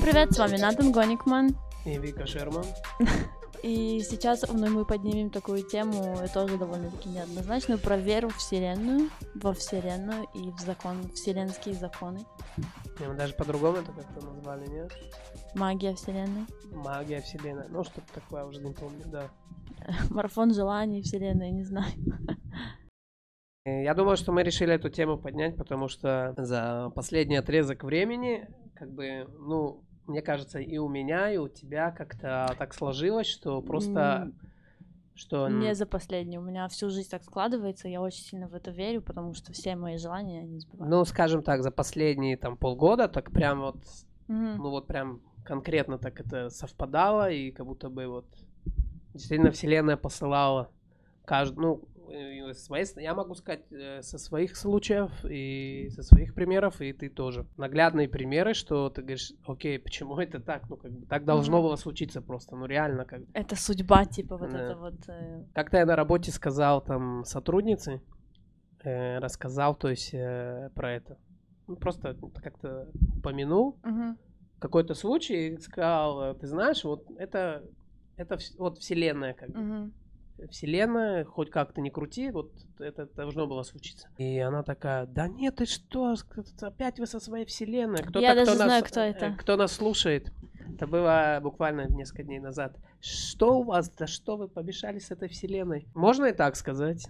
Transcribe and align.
Всем 0.00 0.12
привет, 0.12 0.32
с 0.32 0.38
вами 0.38 0.56
Натан 0.56 0.92
Гоникман. 0.92 1.50
И 1.84 1.98
Вика 1.98 2.26
Шерман. 2.26 2.64
И 3.62 4.00
сейчас 4.00 4.50
мы 4.50 4.86
поднимем 4.86 5.28
такую 5.28 5.62
тему, 5.62 6.16
тоже 6.32 6.56
довольно-таки 6.56 7.10
неоднозначную, 7.10 7.78
про 7.78 7.98
веру 7.98 8.30
в 8.30 8.36
Вселенную, 8.36 9.10
во 9.34 9.52
Вселенную 9.52 10.26
и 10.34 10.50
в 10.52 10.58
закон, 10.58 11.06
вселенские 11.10 11.74
законы. 11.74 12.20
Не, 12.98 13.08
мы 13.08 13.14
даже 13.14 13.34
по-другому 13.34 13.76
это 13.76 13.92
как-то 13.92 14.24
назвали, 14.24 14.66
нет? 14.68 14.90
Магия 15.54 15.94
Вселенной. 15.94 16.46
Магия 16.72 17.20
Вселенной. 17.20 17.66
Ну, 17.68 17.84
что-то 17.84 18.10
такое, 18.14 18.46
уже 18.46 18.62
не 18.62 18.72
помню, 18.72 19.04
да. 19.04 19.28
Марафон 20.08 20.54
желаний 20.54 21.02
Вселенной, 21.02 21.50
не 21.50 21.64
знаю. 21.64 21.92
Э, 23.66 23.82
Я 23.84 23.92
думаю, 23.92 24.16
что 24.16 24.32
мы 24.32 24.44
решили 24.44 24.72
эту 24.72 24.88
тему 24.88 25.18
поднять, 25.18 25.58
потому 25.58 25.88
что 25.88 26.32
за 26.38 26.90
последний 26.94 27.36
отрезок 27.36 27.84
времени, 27.84 28.48
как 28.74 28.90
бы, 28.94 29.26
ну, 29.38 29.84
мне 30.06 30.22
кажется, 30.22 30.58
и 30.58 30.78
у 30.78 30.88
меня, 30.88 31.32
и 31.32 31.36
у 31.36 31.48
тебя 31.48 31.90
как-то 31.90 32.54
так 32.58 32.74
сложилось, 32.74 33.26
что 33.26 33.60
просто... 33.62 34.32
Что... 35.14 35.48
Не 35.48 35.74
за 35.74 35.84
последний. 35.84 36.38
У 36.38 36.42
меня 36.42 36.66
всю 36.68 36.88
жизнь 36.88 37.10
так 37.10 37.22
складывается, 37.22 37.88
я 37.88 38.00
очень 38.00 38.22
сильно 38.22 38.48
в 38.48 38.54
это 38.54 38.70
верю, 38.70 39.02
потому 39.02 39.34
что 39.34 39.52
все 39.52 39.76
мои 39.76 39.98
желания, 39.98 40.40
они 40.40 40.60
сбываются. 40.60 40.96
Ну, 40.96 41.04
скажем 41.04 41.42
так, 41.42 41.62
за 41.62 41.70
последние 41.70 42.38
там 42.38 42.56
полгода, 42.56 43.06
так 43.06 43.30
прям 43.30 43.60
вот, 43.60 43.76
Мгм. 44.28 44.56
ну 44.56 44.70
вот 44.70 44.86
прям 44.86 45.20
конкретно 45.44 45.98
так 45.98 46.20
это 46.20 46.48
совпадало, 46.48 47.30
и 47.30 47.50
как 47.50 47.66
будто 47.66 47.90
бы 47.90 48.06
вот 48.06 48.24
действительно 49.12 49.50
Вселенная 49.50 49.98
посылала 49.98 50.70
каждый, 51.26 51.58
ну, 51.60 51.82
с 52.10 52.68
моей 52.70 52.86
я 52.96 53.14
могу 53.14 53.34
сказать 53.34 53.64
э, 53.72 54.02
со 54.02 54.18
своих 54.18 54.56
случаев 54.56 55.10
и 55.24 55.88
со 55.90 56.02
своих 56.02 56.34
примеров, 56.34 56.80
и 56.80 56.92
ты 56.92 57.08
тоже. 57.08 57.46
Наглядные 57.56 58.08
примеры, 58.08 58.54
что 58.54 58.90
ты 58.90 59.02
говоришь, 59.02 59.32
окей, 59.46 59.78
почему 59.78 60.18
это 60.18 60.40
так? 60.40 60.68
Ну, 60.68 60.76
как 60.76 60.90
бы 60.92 61.06
так 61.06 61.24
должно 61.24 61.58
Мгм. 61.58 61.66
было 61.68 61.76
случиться 61.76 62.20
просто, 62.22 62.56
ну 62.56 62.66
реально 62.66 63.04
как 63.04 63.20
бы. 63.20 63.26
Это 63.34 63.56
судьба, 63.56 64.04
типа, 64.04 64.36
вот 64.36 64.50
Да. 64.50 64.58
это 64.58 64.76
вот... 64.76 65.08
э, 65.08 65.44
Как-то 65.54 65.78
я 65.78 65.86
на 65.86 65.96
работе 65.96 66.30
сказал 66.32 66.80
там 66.82 67.24
сотруднице, 67.24 68.00
э, 68.84 69.18
рассказал, 69.18 69.74
то 69.74 69.88
есть 69.88 70.10
э, 70.14 70.70
про 70.74 70.92
это. 70.92 71.16
Ну, 71.66 71.76
просто 71.76 72.16
как-то 72.42 72.88
упомянул 73.16 73.78
мгм. 73.84 74.18
какой-то 74.58 74.94
случай 74.94 75.48
и 75.54 75.58
сказал, 75.58 76.22
э, 76.22 76.34
ты 76.34 76.46
знаешь, 76.46 76.82
вот 76.84 77.04
это, 77.18 77.62
это 78.16 78.38
вот 78.58 78.78
вселенная 78.78 79.34
как 79.34 79.50
бы. 79.50 79.58
Мгм. 79.60 79.92
Вселенная, 80.48 81.24
хоть 81.24 81.50
как-то 81.50 81.80
не 81.80 81.90
крути, 81.90 82.30
вот 82.30 82.52
это 82.78 83.06
должно 83.14 83.46
было 83.46 83.62
случиться. 83.62 84.08
И 84.18 84.38
она 84.38 84.62
такая, 84.62 85.06
да 85.06 85.28
нет, 85.28 85.56
ты 85.56 85.66
что, 85.66 86.14
опять 86.60 86.98
вы 86.98 87.06
со 87.06 87.20
своей 87.20 87.44
вселенной. 87.44 88.02
Кто-то, 88.02 88.20
Я 88.20 88.34
даже 88.34 88.52
кто 88.52 88.54
знаю, 88.56 88.82
нас, 88.82 88.90
кто 88.90 89.00
э, 89.00 89.10
это. 89.10 89.36
Кто 89.38 89.56
нас 89.56 89.72
слушает. 89.72 90.32
Это 90.74 90.86
было 90.86 91.40
буквально 91.42 91.86
несколько 91.88 92.22
дней 92.22 92.38
назад. 92.38 92.76
Что 93.00 93.58
у 93.58 93.64
вас, 93.64 93.90
да 93.90 94.06
что 94.06 94.36
вы 94.36 94.48
помешали 94.48 94.98
с 94.98 95.10
этой 95.10 95.28
вселенной? 95.28 95.86
Можно 95.94 96.26
и 96.26 96.32
так 96.32 96.56
сказать, 96.56 97.06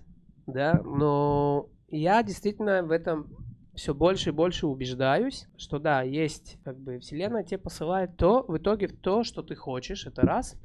да, 0.47 0.81
но 0.84 1.69
я 1.89 2.22
действительно 2.22 2.83
в 2.83 2.91
этом 2.91 3.28
все 3.75 3.94
больше 3.94 4.31
и 4.31 4.33
больше 4.33 4.67
убеждаюсь, 4.67 5.47
что 5.56 5.78
да, 5.78 6.03
есть 6.03 6.59
как 6.65 6.78
бы 6.78 6.98
вселенная 6.98 7.44
тебе 7.44 7.59
посылает 7.59 8.17
то, 8.17 8.44
в 8.47 8.59
итоге 8.59 8.89
то, 8.89 9.25
что 9.25 9.42
ты 9.42 9.55
хочешь, 9.55 10.06
это 10.06 10.22
раз. 10.22 10.56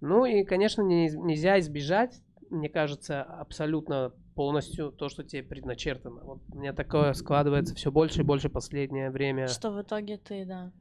Ну 0.00 0.24
и, 0.24 0.44
конечно, 0.44 0.82
не- 0.82 1.10
нельзя 1.10 1.58
избежать, 1.58 2.20
мне 2.50 2.68
кажется, 2.68 3.22
абсолютно 3.22 4.12
полностью 4.34 4.92
то, 4.92 5.08
что 5.08 5.24
тебе 5.24 5.42
предначертано. 5.42 6.22
Вот 6.22 6.42
у 6.52 6.58
меня 6.58 6.72
такое 6.72 7.12
складывается 7.14 7.74
все 7.74 7.90
больше 7.90 8.20
и 8.20 8.24
больше 8.24 8.48
последнее 8.48 9.10
время. 9.10 9.48
Что 9.48 9.70
в 9.70 9.80
итоге 9.80 10.18
ты, 10.18 10.44
да. 10.44 10.72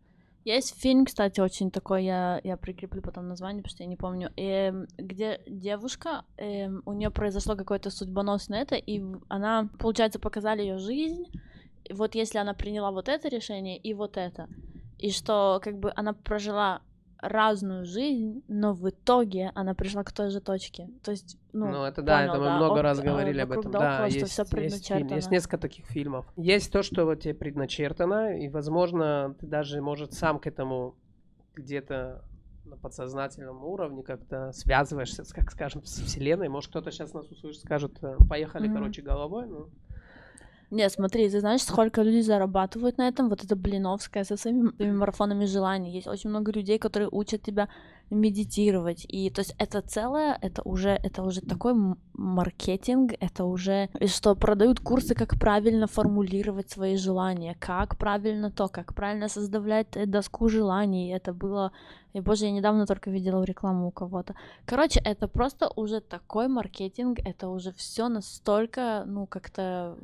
Есть 0.43 0.79
фильм, 0.79 1.05
кстати, 1.05 1.39
очень 1.39 1.71
такой, 1.71 2.03
я, 2.03 2.39
я 2.43 2.55
прикреплю 2.55 3.01
потом 3.01 3.27
название, 3.27 3.63
потому 3.63 3.71
что 3.73 3.83
я 3.83 3.89
не 3.89 3.95
помню, 3.95 4.29
эм, 4.37 4.85
где 4.95 5.41
девушка, 5.47 6.23
эм, 6.37 6.83
у 6.85 6.93
нее 6.93 7.09
произошло 7.09 7.55
какое-то 7.55 7.89
судьбоносное 7.89 8.61
это, 8.61 8.75
и 8.75 9.01
она, 9.27 9.69
получается, 9.79 10.19
показали 10.19 10.61
ее 10.61 10.77
жизнь, 10.77 11.25
вот 11.89 12.13
если 12.13 12.37
она 12.37 12.53
приняла 12.53 12.91
вот 12.91 13.09
это 13.09 13.27
решение 13.27 13.75
и 13.77 13.95
вот 13.95 14.17
это, 14.17 14.47
и 14.99 15.09
что 15.09 15.59
как 15.63 15.79
бы 15.79 15.91
она 15.95 16.13
прожила 16.13 16.81
разную 17.21 17.85
жизнь, 17.85 18.43
но 18.47 18.73
в 18.73 18.89
итоге 18.89 19.51
она 19.55 19.73
пришла 19.73 20.03
к 20.03 20.11
той 20.11 20.29
же 20.29 20.41
точке. 20.41 20.89
То 21.03 21.11
есть, 21.11 21.37
ну, 21.53 21.67
Ну, 21.71 21.83
это 21.83 22.01
да, 22.01 22.19
понял, 22.19 22.31
это 22.33 22.39
мы 22.39 22.45
да, 22.45 22.55
много 22.57 22.75
от- 22.79 22.83
раз 22.83 22.99
э, 22.99 23.03
говорили 23.03 23.39
об 23.41 23.51
этом. 23.51 23.71
да 23.71 23.95
около, 23.95 24.05
есть, 24.05 24.31
всё 24.31 24.43
есть, 24.61 24.87
фильм, 24.87 25.07
есть 25.07 25.31
несколько 25.31 25.57
таких 25.57 25.85
фильмов. 25.85 26.25
Есть 26.35 26.71
то, 26.71 26.83
что 26.83 27.05
вот 27.05 27.21
тебе 27.21 27.33
предначертано, 27.33 28.37
и, 28.39 28.49
возможно, 28.49 29.35
ты 29.39 29.47
даже, 29.47 29.81
может, 29.81 30.13
сам 30.13 30.39
к 30.39 30.47
этому 30.47 30.95
где-то 31.55 32.23
на 32.65 32.77
подсознательном 32.77 33.63
уровне 33.63 34.01
как-то 34.03 34.51
связываешься, 34.51 35.23
как 35.33 35.51
скажем, 35.51 35.83
с 35.85 36.01
Вселенной. 36.01 36.49
Может, 36.49 36.69
кто-то 36.71 36.91
сейчас 36.91 37.13
нас 37.13 37.27
услышит, 37.29 37.61
скажет, 37.61 37.97
э, 38.03 38.17
поехали, 38.27 38.67
Мгм. 38.67 38.73
короче, 38.75 39.01
головой. 39.01 39.45
Ну, 39.47 39.69
Не, 40.71 40.89
смотри, 40.89 41.29
ты 41.29 41.39
знаешь, 41.39 41.63
сколько 41.63 42.01
людей 42.01 42.21
зарабатывают 42.21 42.97
на 42.97 43.07
этом? 43.07 43.29
Вот 43.29 43.43
это 43.43 43.55
Блиновская 43.55 44.23
со 44.23 44.37
своими 44.37 44.71
своими 44.75 44.97
марафонами 44.97 45.45
желаний. 45.45 45.91
Есть 45.91 46.07
очень 46.07 46.29
много 46.29 46.51
людей, 46.51 46.77
которые 46.79 47.09
учат 47.11 47.41
тебя 47.41 47.67
медитировать. 48.11 49.05
И 49.07 49.29
то 49.29 49.41
есть 49.41 49.55
это 49.57 49.81
целое, 49.81 50.37
это 50.41 50.61
уже, 50.63 50.89
это 50.89 51.23
уже 51.23 51.41
такой 51.41 51.73
маркетинг, 52.13 53.13
это 53.19 53.45
уже, 53.45 53.89
что 54.05 54.35
продают 54.35 54.79
курсы, 54.79 55.15
как 55.15 55.39
правильно 55.39 55.87
формулировать 55.87 56.69
свои 56.69 56.97
желания, 56.97 57.55
как 57.59 57.97
правильно 57.97 58.51
то, 58.51 58.67
как 58.67 58.93
правильно 58.93 59.27
создавать 59.27 59.87
доску 60.09 60.49
желаний. 60.49 61.15
Это 61.15 61.33
было, 61.33 61.71
и 62.13 62.19
боже, 62.19 62.45
я 62.45 62.51
недавно 62.51 62.85
только 62.85 63.09
видела 63.09 63.43
рекламу 63.43 63.87
у 63.87 63.91
кого-то. 63.91 64.35
Короче, 64.65 65.01
это 65.03 65.27
просто 65.27 65.69
уже 65.75 65.99
такой 65.99 66.47
маркетинг, 66.47 67.19
это 67.25 67.49
уже 67.49 67.71
все 67.71 68.07
настолько, 68.07 69.03
ну, 69.07 69.25
как-то 69.25 69.97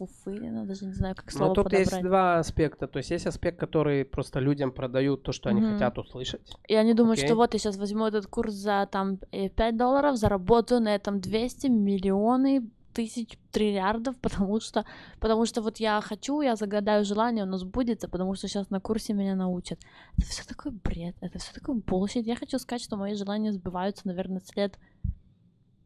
расфуфырено, 0.00 0.66
даже 0.66 0.86
не 0.86 0.92
знаю, 0.92 1.14
как 1.14 1.30
слово 1.30 1.48
Но 1.48 1.54
тут 1.54 1.64
подобрать. 1.64 1.90
есть 1.92 2.02
два 2.02 2.38
аспекта. 2.38 2.86
То 2.86 2.98
есть 2.98 3.10
есть 3.10 3.26
аспект, 3.26 3.58
который 3.58 4.04
просто 4.04 4.40
людям 4.40 4.72
продают 4.72 5.22
то, 5.22 5.32
что 5.32 5.48
они 5.48 5.60
Мгм. 5.60 5.72
хотят 5.74 5.98
услышать. 5.98 6.40
И 6.68 6.74
они 6.74 6.94
думают, 6.94 7.18
Окей. 7.18 7.28
что 7.28 7.36
вот 7.36 7.52
я 7.54 7.58
сейчас 7.58 7.76
возьму 7.76 8.06
этот 8.06 8.26
курс 8.26 8.52
за 8.54 8.88
там 8.90 9.18
э, 9.32 9.48
5 9.48 9.76
долларов, 9.76 10.16
заработаю 10.16 10.80
на 10.80 10.94
этом 10.94 11.20
200 11.20 11.68
миллионы 11.68 12.68
тысяч 12.92 13.38
триллиардов, 13.50 14.16
потому 14.20 14.60
что, 14.60 14.84
потому 15.20 15.46
что 15.46 15.62
вот 15.62 15.78
я 15.78 16.00
хочу, 16.00 16.40
я 16.42 16.56
загадаю 16.56 17.04
желание, 17.04 17.42
оно 17.42 17.56
сбудется, 17.58 18.08
потому 18.08 18.34
что 18.34 18.48
сейчас 18.48 18.70
на 18.70 18.80
курсе 18.80 19.14
меня 19.14 19.34
научат. 19.34 19.78
Это 20.18 20.26
все 20.26 20.44
такой 20.44 20.72
бред, 20.72 21.16
это 21.20 21.38
все 21.38 21.52
такой 21.52 21.76
bullshit. 21.76 22.22
Я 22.22 22.36
хочу 22.36 22.58
сказать, 22.58 22.82
что 22.82 22.96
мои 22.96 23.14
желания 23.14 23.52
сбываются, 23.52 24.06
наверное, 24.06 24.40
с 24.40 24.54
лет... 24.56 24.78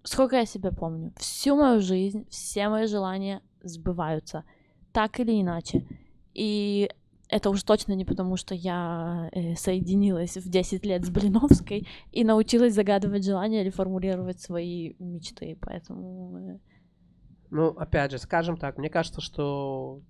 Сколько 0.05 0.37
я 0.37 0.47
себя 0.47 0.71
помню. 0.71 1.13
Всю 1.19 1.57
мою 1.57 1.81
жизнь, 1.81 2.27
все 2.31 2.69
мои 2.69 2.87
желания 2.87 3.43
сбываются. 3.63 4.45
Так 4.93 5.21
или 5.21 5.41
иначе. 5.41 5.87
И 6.35 6.89
это 7.29 7.51
уж 7.51 7.63
точно 7.63 7.93
не 7.93 8.05
потому, 8.05 8.37
что 8.37 8.55
я 8.55 9.29
э, 9.33 9.55
соединилась 9.55 10.37
в 10.37 10.49
10 10.49 10.87
лет 10.87 11.05
с 11.05 11.11
Блиновской 11.11 11.87
и 12.11 12.25
научилась 12.25 12.75
загадывать 12.75 13.25
желания 13.25 13.63
или 13.63 13.71
формулировать 13.71 14.41
свои 14.41 14.95
мечты. 14.99 15.59
Поэтому... 15.61 16.39
э, 16.39 16.59
Ну, 17.51 17.69
опять 17.69 18.13
же, 18.13 18.19
скажем 18.19 18.57
так, 18.57 18.79
мне 18.79 18.89
кажется, 18.89 19.21
что 19.21 20.01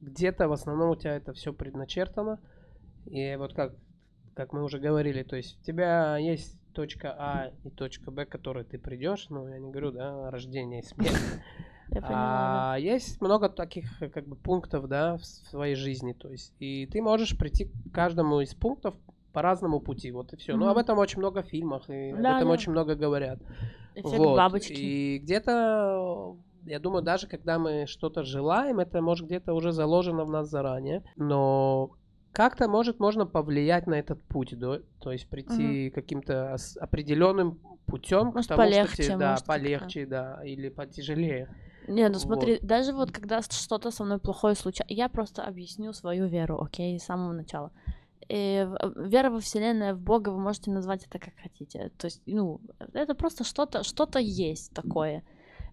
где-то 0.00 0.48
в 0.48 0.52
основном 0.52 0.90
у 0.90 0.96
тебя 0.96 1.16
это 1.16 1.32
все 1.32 1.52
предначертано. 1.52 2.38
И 3.06 3.36
вот 3.36 3.54
как, 3.54 3.74
как 4.34 4.52
мы 4.52 4.62
уже 4.62 4.78
говорили, 4.78 5.22
то 5.22 5.36
есть 5.36 5.58
у 5.60 5.64
тебя 5.64 6.18
есть 6.18 6.58
точка 6.74 7.14
А 7.18 7.50
и 7.64 7.70
точка 7.70 8.10
Б, 8.10 8.26
к 8.26 8.28
которой 8.28 8.64
ты 8.64 8.78
придешь. 8.78 9.26
Ну, 9.30 9.48
я 9.48 9.58
не 9.58 9.70
говорю, 9.70 9.90
да, 9.90 10.30
рождение 10.30 10.80
и 10.80 10.84
смерть. 10.84 11.16
Я 11.94 12.02
поняла, 12.02 12.74
А 12.74 12.76
есть 12.78 13.20
много 13.20 13.48
таких 13.48 14.02
э, 14.02 14.08
как 14.08 14.26
бы 14.26 14.36
пунктов, 14.36 14.88
да, 14.88 15.16
в 15.16 15.24
своей 15.24 15.74
жизни, 15.74 16.12
то 16.12 16.28
есть, 16.30 16.52
и 16.58 16.86
ты 16.86 17.00
можешь 17.00 17.36
прийти 17.36 17.64
к 17.66 17.92
каждому 17.92 18.40
из 18.40 18.54
пунктов 18.54 18.94
по 19.32 19.42
разному 19.42 19.80
пути, 19.80 20.10
вот 20.10 20.32
и 20.32 20.36
все. 20.36 20.56
Но 20.56 20.66
об 20.68 20.76
Мгм. 20.76 20.80
этом 20.84 20.98
очень 20.98 21.18
много 21.20 21.42
в 21.42 21.46
фильмах, 21.46 21.88
и 21.88 22.10
об 22.10 22.20
Да, 22.20 22.36
этом 22.36 22.48
да. 22.48 22.54
очень 22.54 22.72
много 22.72 22.94
говорят. 22.94 23.38
да. 23.40 23.54
Эффект 23.94 24.16
Вот, 24.16 24.36
бабочки. 24.36 24.72
И 24.72 25.18
где-то, 25.18 26.36
я 26.66 26.78
думаю, 26.78 27.02
даже 27.02 27.26
когда 27.26 27.58
мы 27.58 27.86
что-то 27.86 28.22
желаем, 28.22 28.78
это 28.80 29.00
может 29.00 29.26
где-то 29.26 29.54
уже 29.54 29.72
заложено 29.72 30.24
в 30.24 30.30
нас 30.30 30.48
заранее, 30.48 31.02
но 31.16 31.90
как-то 32.32 32.68
может 32.68 33.00
можно 33.00 33.26
повлиять 33.26 33.86
на 33.86 33.94
этот 33.94 34.22
путь, 34.24 34.56
да? 34.56 34.78
то 35.00 35.10
есть 35.10 35.28
прийти 35.28 35.90
каким-то 35.90 36.52
ос- 36.54 36.76
определенным 36.76 37.58
путем 37.86 38.26
Может, 38.32 38.44
к 38.50 38.54
тому, 38.54 38.70
что 38.70 38.82
полегче, 38.82 39.02
тебе, 39.04 39.16
да, 39.16 39.30
может, 39.30 39.46
полегче, 39.46 40.06
да, 40.06 40.40
или 40.44 40.68
потяжелее. 40.68 41.48
Не, 41.88 42.08
ну 42.08 42.18
смотри, 42.18 42.52
Вот. 42.54 42.62
даже 42.62 42.92
вот 42.92 43.10
когда 43.10 43.42
что-то 43.42 43.90
со 43.90 44.04
мной 44.04 44.18
плохое 44.18 44.54
случается, 44.54 44.94
я 44.94 45.08
просто 45.08 45.42
объясню 45.42 45.92
свою 45.92 46.26
веру, 46.26 46.60
окей, 46.62 46.98
с 46.98 47.04
самого 47.04 47.32
начала. 47.32 47.70
И 48.28 48.66
в- 48.68 49.08
вера 49.08 49.30
во 49.30 49.40
Вселенную, 49.40 49.94
в 49.96 50.00
Бога, 50.00 50.28
вы 50.30 50.38
можете 50.38 50.70
назвать 50.70 51.06
это 51.06 51.18
как 51.18 51.34
хотите. 51.42 51.90
То 51.96 52.06
есть, 52.08 52.20
ну, 52.26 52.60
это 52.92 53.14
просто 53.14 53.44
что-то, 53.44 53.82
что-то 53.84 54.18
есть 54.18 54.72
такое. 54.74 55.22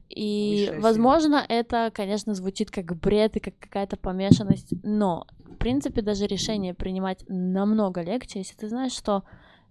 И, 0.10 0.68
Высшая 0.70 0.82
возможно, 0.82 1.46
это, 1.50 1.92
конечно, 1.94 2.34
звучит 2.34 2.72
как 2.72 2.96
бред 2.96 3.36
и 3.38 3.40
как 3.40 3.58
какая-то 3.60 3.98
помешанность, 3.98 4.74
но, 4.84 5.26
в 5.40 5.56
принципе, 5.58 6.02
даже 6.02 6.28
решение 6.28 6.74
принимать 6.74 7.26
намного 7.28 8.02
легче, 8.04 8.40
если 8.40 8.56
ты 8.56 8.70
знаешь, 8.70 8.94
что 8.94 9.24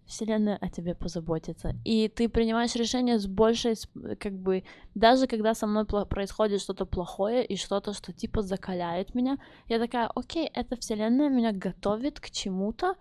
Вселенная 0.06 0.58
о 0.60 0.68
тебе 0.68 0.94
позаботится. 0.94 1.74
И 1.84 2.08
ты 2.08 2.28
принимаешь 2.28 2.74
решение 2.74 3.18
с 3.18 3.26
большей, 3.26 3.74
как 4.20 4.34
бы, 4.34 4.64
даже 4.94 5.26
когда 5.26 5.54
со 5.54 5.66
мной 5.66 5.86
происходит 5.86 6.60
что-то 6.60 6.84
плохое 6.84 7.44
и 7.44 7.56
что-то, 7.56 7.92
что 7.92 8.12
типа 8.12 8.42
закаляет 8.42 9.14
меня, 9.14 9.38
я 9.68 9.78
такая, 9.78 10.10
окей, 10.14 10.50
эта 10.52 10.76
Вселенная 10.76 11.28
меня 11.28 11.52
готовит 11.52 12.20
к 12.20 12.30
чему-то, 12.30 12.96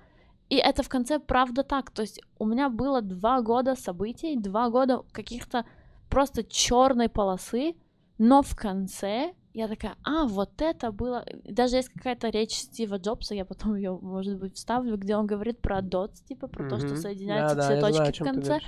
и 0.49 0.55
это 0.55 0.83
в 0.83 0.89
конце 0.89 1.19
правда 1.19 1.63
так. 1.63 1.91
То 1.91 2.03
есть 2.03 2.21
у 2.39 2.45
меня 2.45 2.69
было 2.69 3.01
два 3.01 3.41
года 3.41 3.75
событий, 3.75 4.37
два 4.37 4.69
года 4.69 5.03
каких-то 5.11 5.65
просто 6.09 6.43
черной 6.43 7.09
полосы, 7.09 7.75
но 8.17 8.41
в 8.41 8.55
конце 8.55 9.33
я 9.53 9.67
такая, 9.67 9.95
а, 10.03 10.25
вот 10.25 10.61
это 10.61 10.91
было... 10.91 11.25
Даже 11.43 11.77
есть 11.77 11.89
какая-то 11.89 12.29
речь 12.29 12.53
Стива 12.53 12.97
Джобса, 12.97 13.35
я 13.35 13.45
потом 13.45 13.75
ее, 13.75 13.97
может 14.01 14.39
быть, 14.39 14.55
вставлю, 14.55 14.97
где 14.97 15.15
он 15.15 15.27
говорит 15.27 15.61
про 15.61 15.79
dots, 15.79 16.23
типа, 16.27 16.47
про 16.47 16.69
то, 16.69 16.79
что 16.79 16.95
соединяются 16.95 17.55
Да-да, 17.55 17.67
все 17.69 17.79
знаю, 17.79 17.85
о 17.85 18.05
точки 18.05 18.11
в 18.11 18.15
чём 18.15 18.27
ты 18.27 18.33
конце 18.33 18.59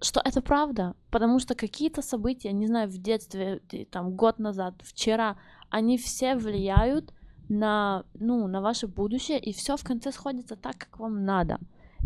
что 0.00 0.20
это 0.22 0.42
правда, 0.42 0.94
потому 1.10 1.38
что 1.38 1.54
какие-то 1.54 2.02
события, 2.02 2.52
не 2.52 2.66
знаю, 2.66 2.88
в 2.88 2.98
детстве, 2.98 3.62
там 3.90 4.14
год 4.14 4.38
назад, 4.38 4.74
вчера, 4.82 5.36
они 5.70 5.96
все 5.96 6.34
влияют 6.36 7.12
на, 7.48 8.04
ну, 8.14 8.46
на 8.46 8.60
ваше 8.60 8.86
будущее, 8.86 9.38
и 9.38 9.52
все 9.52 9.76
в 9.76 9.84
конце 9.84 10.12
сходится 10.12 10.56
так, 10.56 10.76
как 10.76 10.98
вам 10.98 11.24
надо. 11.24 11.58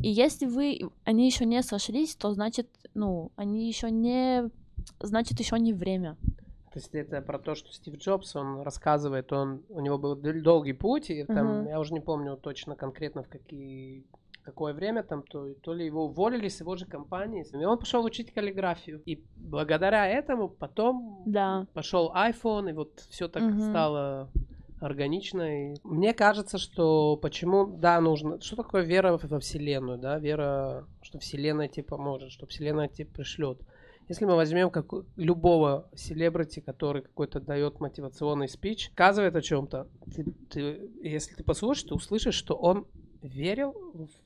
И 0.03 0.09
если 0.11 0.47
вы, 0.47 0.91
они 1.05 1.27
еще 1.27 1.45
не 1.45 1.63
сошлись, 1.63 2.15
то 2.15 2.33
значит, 2.33 2.69
ну, 2.95 3.33
они 3.37 3.67
еще 3.67 3.91
не, 3.91 4.49
значит, 5.01 5.41
еще 5.41 5.59
не 5.59 5.73
время. 5.73 6.17
Есть 6.79 6.95
это 6.95 7.21
про 7.23 7.39
то, 7.41 7.57
что 7.57 7.73
Стив 7.73 7.97
Джобс, 7.97 8.37
он 8.37 8.63
рассказывает, 8.63 9.33
он, 9.33 9.65
у 9.69 9.81
него 9.81 9.99
был 9.99 10.15
дол- 10.15 10.41
долгий 10.43 10.75
путь, 10.75 11.11
и 11.11 11.25
там, 11.25 11.47
Мгм. 11.63 11.69
я 11.69 11.81
уже 11.81 11.93
не 11.93 12.01
помню 12.01 12.37
точно 12.37 12.77
конкретно 12.77 13.25
в 13.25 13.29
какие, 13.29 14.05
какое 14.43 14.73
время 14.73 15.03
там, 15.03 15.23
то, 15.25 15.55
то 15.55 15.75
ли 15.75 15.85
его 15.87 16.05
уволили 16.05 16.47
с 16.47 16.61
его 16.61 16.77
же 16.77 16.87
компании, 16.87 17.45
и 17.53 17.65
он 17.65 17.79
пошел 17.79 18.05
учить 18.05 18.33
каллиграфию. 18.33 19.03
И 19.07 19.25
благодаря 19.37 20.07
этому 20.07 20.49
потом 20.49 21.25
Да. 21.27 21.67
пошел 21.73 22.13
iPhone, 22.15 22.71
и 22.71 22.73
вот 22.73 23.01
все 23.11 23.27
так 23.27 23.43
Мгм. 23.43 23.61
стало 23.61 24.31
органично. 24.81 25.73
И 25.73 25.77
мне 25.83 26.15
кажется, 26.15 26.59
что 26.59 27.17
почему, 27.17 27.67
да, 27.67 28.01
нужно, 28.01 28.41
что 28.41 28.55
такое 28.55 28.83
вера 28.83 29.19
во 29.21 29.39
Вселенную, 29.41 29.99
да, 29.99 30.21
вера, 30.21 30.87
что 31.03 31.19
Вселенная 31.19 31.67
тебе 31.67 31.83
поможет, 31.83 32.31
что 32.31 32.47
Вселенная 32.47 32.87
тебе 32.87 33.07
пришлет. 33.07 33.59
Если 34.09 34.25
мы 34.25 34.37
возьмем 34.37 34.71
как 34.71 34.87
любого 35.17 35.89
селебрити, 35.95 36.61
который 36.61 37.03
какой-то 37.03 37.41
дает 37.41 37.79
мотивационный 37.81 38.49
спич, 38.49 38.91
сказывает 38.93 39.37
о 39.37 39.43
чем-то, 39.43 39.87
ты, 40.15 40.25
ты- 40.51 40.91
если 41.03 41.35
ты 41.35 41.45
послушаешь, 41.45 41.89
ты 41.89 41.95
услышишь, 41.95 42.35
что 42.35 42.55
он 42.55 42.87
верил 43.21 43.75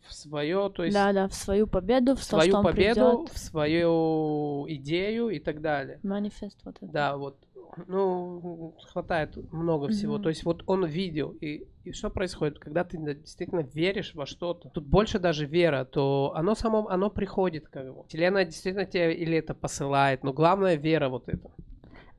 в 0.06 0.12
свое, 0.14 0.70
то 0.74 0.84
есть 0.84 0.94
Да, 0.94 1.12
да, 1.12 1.26
в 1.26 1.34
свою 1.34 1.66
победу, 1.66 2.14
в, 2.14 2.18
в 2.20 2.20
то, 2.20 2.36
свою 2.36 2.50
что 2.50 2.58
он 2.58 2.64
победу, 2.64 2.94
придёт. 2.94 3.28
в 3.30 3.38
свою 3.38 4.66
идею 4.68 5.30
и 5.30 5.38
так 5.38 5.60
далее. 5.62 5.98
Манифест 6.02 6.58
вот 6.64 6.76
это. 6.76 6.92
Да, 6.92 7.16
вот, 7.16 7.38
ну, 7.86 8.74
хватает 8.90 9.36
много 9.52 9.88
всего. 9.88 10.14
Мгм. 10.14 10.22
То 10.22 10.28
есть 10.28 10.44
вот 10.44 10.62
он 10.66 10.84
видел, 10.84 11.30
и, 11.40 11.66
и 11.84 11.92
что 11.92 12.10
происходит, 12.10 12.58
когда 12.58 12.84
ты 12.84 12.98
действительно 12.98 13.60
веришь 13.60 14.14
во 14.14 14.26
что-то, 14.26 14.68
тут 14.70 14.86
больше 14.86 15.18
даже 15.18 15.46
вера, 15.46 15.84
то 15.84 16.32
оно 16.34 16.54
само, 16.54 16.88
оно 16.88 17.10
приходит, 17.10 17.68
как 17.68 17.94
бы. 17.94 18.04
Вселенная 18.08 18.44
действительно 18.44 18.84
тебе 18.84 19.14
или 19.14 19.38
это 19.38 19.54
посылает, 19.54 20.22
но 20.22 20.32
главное 20.32 20.76
вера 20.76 21.08
вот 21.08 21.28
это. 21.28 21.50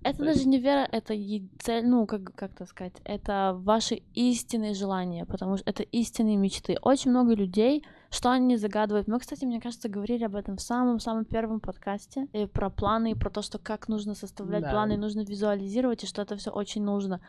Это 0.03 0.17
То 0.17 0.25
даже 0.25 0.39
есть- 0.39 0.47
не 0.47 0.59
вера, 0.59 0.87
это 0.91 1.13
цель, 1.59 1.85
ну, 1.85 2.05
как, 2.05 2.23
как 2.35 2.51
это 2.53 2.65
сказать, 2.65 2.93
это 3.05 3.53
ваши 3.63 4.01
истинные 4.13 4.73
желания, 4.73 5.25
потому 5.25 5.57
что 5.57 5.69
это 5.69 5.83
истинные 5.83 6.37
мечты. 6.37 6.77
Очень 6.81 7.11
много 7.11 7.33
людей, 7.35 7.83
что 8.09 8.29
они 8.31 8.57
загадывают. 8.57 9.07
Мы, 9.07 9.19
кстати, 9.19 9.45
мне 9.45 9.59
кажется, 9.61 9.89
говорили 9.89 10.23
об 10.25 10.35
этом 10.35 10.57
в 10.57 10.61
самом-самом 10.61 11.25
первом 11.25 11.59
подкасте, 11.59 12.27
э, 12.33 12.47
про 12.47 12.69
планы, 12.69 13.11
и 13.11 13.15
про 13.15 13.29
то, 13.29 13.41
что 13.41 13.59
как 13.59 13.87
нужно 13.87 14.13
составлять 14.15 14.63
Да. 14.63 14.71
планы, 14.71 14.93
и 14.93 14.97
нужно 14.97 15.21
визуализировать, 15.21 16.03
и 16.03 16.07
что 16.07 16.21
это 16.21 16.35
все 16.35 16.51
очень 16.51 16.83
нужно. 16.83 17.19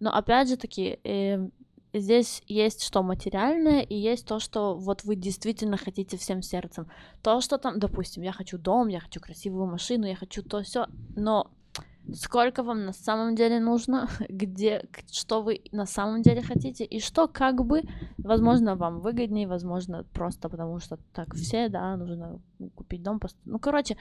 Но 0.00 0.10
опять 0.10 0.48
же 0.48 0.56
таки, 0.56 0.98
э, 1.04 1.48
здесь 1.94 2.42
есть 2.48 2.82
что 2.82 3.02
материальное, 3.02 3.82
и 3.82 3.94
есть 3.94 4.26
то, 4.26 4.38
что 4.40 4.74
вот 4.74 5.04
вы 5.04 5.14
действительно 5.16 5.76
хотите 5.76 6.16
всем 6.16 6.42
сердцем. 6.42 6.86
То, 7.22 7.40
что 7.40 7.58
там, 7.58 7.78
допустим, 7.78 8.22
я 8.22 8.32
хочу 8.32 8.58
дом, 8.58 8.88
я 8.88 9.00
хочу 9.00 9.20
красивую 9.20 9.66
машину, 9.66 10.06
я 10.06 10.16
хочу 10.16 10.42
то 10.42 10.62
все, 10.62 10.86
но 11.14 11.50
сколько 12.14 12.62
вам 12.62 12.84
на 12.86 12.92
самом 12.92 13.34
деле 13.34 13.60
нужно, 13.60 14.08
где, 14.28 14.84
что 15.10 15.42
вы 15.42 15.60
на 15.72 15.86
самом 15.86 16.22
деле 16.22 16.42
хотите, 16.42 16.84
и 16.84 17.00
что 17.00 17.28
как 17.28 17.64
бы, 17.64 17.82
возможно, 18.18 18.76
вам 18.76 19.00
выгоднее, 19.00 19.46
возможно, 19.48 20.04
просто 20.12 20.48
потому 20.48 20.80
что 20.80 20.98
так 21.12 21.34
все, 21.34 21.68
да, 21.68 21.96
нужно 21.96 22.40
купить 22.74 23.02
дом. 23.02 23.18
пост- 23.18 23.36
Ну, 23.44 23.58
короче, 23.58 23.96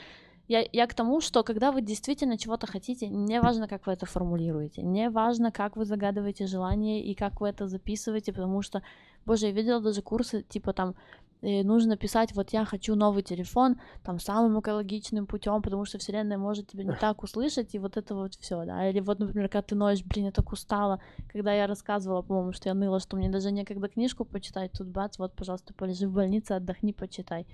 я, 0.47 0.65
я 0.73 0.87
к 0.87 0.93
тому, 0.93 1.21
что 1.21 1.43
когда 1.43 1.71
вы 1.71 1.81
действительно 1.81 2.37
чего-то 2.37 2.67
хотите, 2.67 3.07
не 3.07 3.39
важно, 3.41 3.67
как 3.67 3.87
вы 3.87 3.93
это 3.93 4.05
формулируете, 4.05 4.81
не 4.81 5.09
важно, 5.09 5.51
как 5.51 5.77
вы 5.77 5.85
загадываете 5.85 6.47
желание 6.47 7.03
и 7.03 7.13
как 7.15 7.39
вы 7.41 7.47
это 7.49 7.67
записываете, 7.67 8.33
потому 8.33 8.61
что, 8.61 8.81
боже, 9.25 9.47
я 9.47 9.51
видела 9.51 9.81
даже 9.81 10.01
курсы, 10.01 10.43
типа 10.43 10.73
там, 10.73 10.95
э, 11.41 11.63
нужно 11.63 11.97
писать, 11.97 12.35
вот 12.35 12.51
я 12.51 12.65
хочу 12.65 12.95
новый 12.95 13.23
телефон, 13.23 13.79
там 14.03 14.19
самым 14.19 14.59
экологичным 14.59 15.25
путем, 15.27 15.61
потому 15.61 15.85
что 15.85 15.97
вселенная 15.97 16.37
может 16.37 16.67
тебя 16.67 16.83
не 16.83 16.93
так 16.95 17.23
услышать, 17.23 17.75
и 17.75 17.79
вот 17.79 17.97
это 17.97 18.15
вот 18.15 18.35
все, 18.35 18.65
да. 18.65 18.89
Или 18.89 18.99
вот, 18.99 19.19
например, 19.19 19.49
когда 19.49 19.61
ты 19.61 19.75
ноешь, 19.75 20.03
блин, 20.03 20.25
я 20.25 20.31
так 20.31 20.51
устала, 20.51 21.01
когда 21.31 21.53
я 21.53 21.67
рассказывала, 21.67 22.21
по-моему, 22.21 22.53
что 22.53 22.69
я 22.69 22.75
ныла, 22.75 22.99
что 22.99 23.17
мне 23.17 23.29
даже 23.29 23.51
некогда 23.51 23.87
книжку 23.87 24.25
почитать, 24.25 24.71
тут 24.71 24.87
бац, 24.87 25.17
вот, 25.17 25.33
пожалуйста, 25.35 25.73
полежи 25.73 26.07
в 26.07 26.13
больнице, 26.13 26.53
отдохни, 26.53 26.93
почитай. 26.93 27.47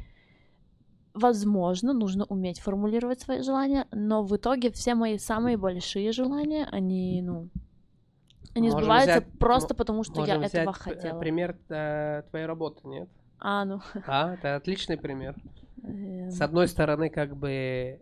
Возможно, 1.13 1.93
нужно 1.93 2.25
уметь 2.25 2.59
формулировать 2.59 3.21
свои 3.21 3.41
желания, 3.41 3.87
но 3.91 4.21
в 4.21 4.35
итоге 4.35 4.71
все 4.71 4.93
мои 4.93 5.17
самые 5.17 5.57
большие 5.57 6.11
желания, 6.11 6.67
они, 6.71 7.23
ну, 7.23 7.49
они 8.57 8.69
Можем 8.69 8.79
сбываются 8.81 9.19
взять- 9.21 9.39
просто 9.39 9.73
потому, 9.75 10.03
что 10.03 10.25
я 10.25 10.35
этого 10.35 10.69
э, 10.71 10.73
хотела. 10.73 11.19
пример 11.19 11.57
э, 11.69 12.23
твоей 12.29 12.45
работы, 12.45 12.87
нет? 12.87 13.09
А, 13.39 13.65
ну. 13.65 13.81
А, 14.07 14.33
это 14.33 14.55
отличный 14.55 14.97
пример. 14.97 15.35
эм, 15.83 16.31
С 16.31 16.41
одной 16.41 16.67
стороны, 16.67 17.09
как 17.09 17.35
бы 17.35 17.99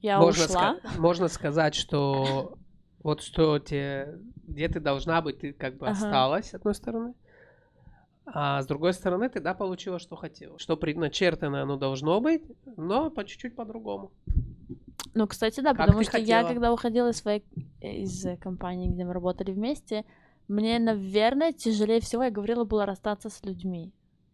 Я 0.00 0.18
можно, 0.18 0.44
ушла. 0.44 0.76
ска- 0.82 0.98
можно 0.98 1.28
сказать, 1.28 1.74
что 1.82 2.54
вот 3.02 3.22
что 3.22 3.58
тебе, 3.58 4.18
где 4.46 4.68
ты 4.68 4.80
должна 4.80 5.20
быть, 5.22 5.40
ты 5.40 5.52
как 5.52 5.76
бы 5.76 5.86
Ага. 5.88 5.96
осталась, 5.96 6.50
с 6.50 6.54
одной 6.54 6.74
стороны. 6.74 7.14
А 8.28 8.60
с 8.60 8.66
другой 8.66 8.92
стороны, 8.92 9.28
ты, 9.28 9.38
да, 9.40 9.54
получила, 9.54 9.98
что 10.00 10.16
хотела. 10.16 10.58
Что 10.58 10.76
предначертано, 10.76 11.62
оно 11.62 11.76
должно 11.76 12.20
быть, 12.20 12.42
но 12.76 13.08
по 13.10 13.24
чуть-чуть 13.24 13.54
по-другому. 13.54 14.10
Ну, 15.14 15.26
кстати, 15.26 15.60
да, 15.60 15.70
Как 15.70 15.86
потому 15.86 16.02
что 16.02 16.18
я, 16.18 16.38
хотела? 16.38 16.48
когда 16.48 16.72
уходила 16.72 17.08
из 17.10 17.16
своей 17.16 17.44
из 17.80 18.24
э, 18.26 18.36
компании, 18.36 18.88
где 18.88 19.04
мы 19.04 19.12
работали 19.12 19.52
вместе, 19.52 20.04
мне, 20.48 20.78
наверное, 20.78 21.52
тяжелее 21.52 22.00
всего, 22.00 22.24
я 22.24 22.30
говорила, 22.30 22.64
было 22.64 22.86
расстаться 22.86 23.30
с 23.30 23.42
людьми. 23.44 23.92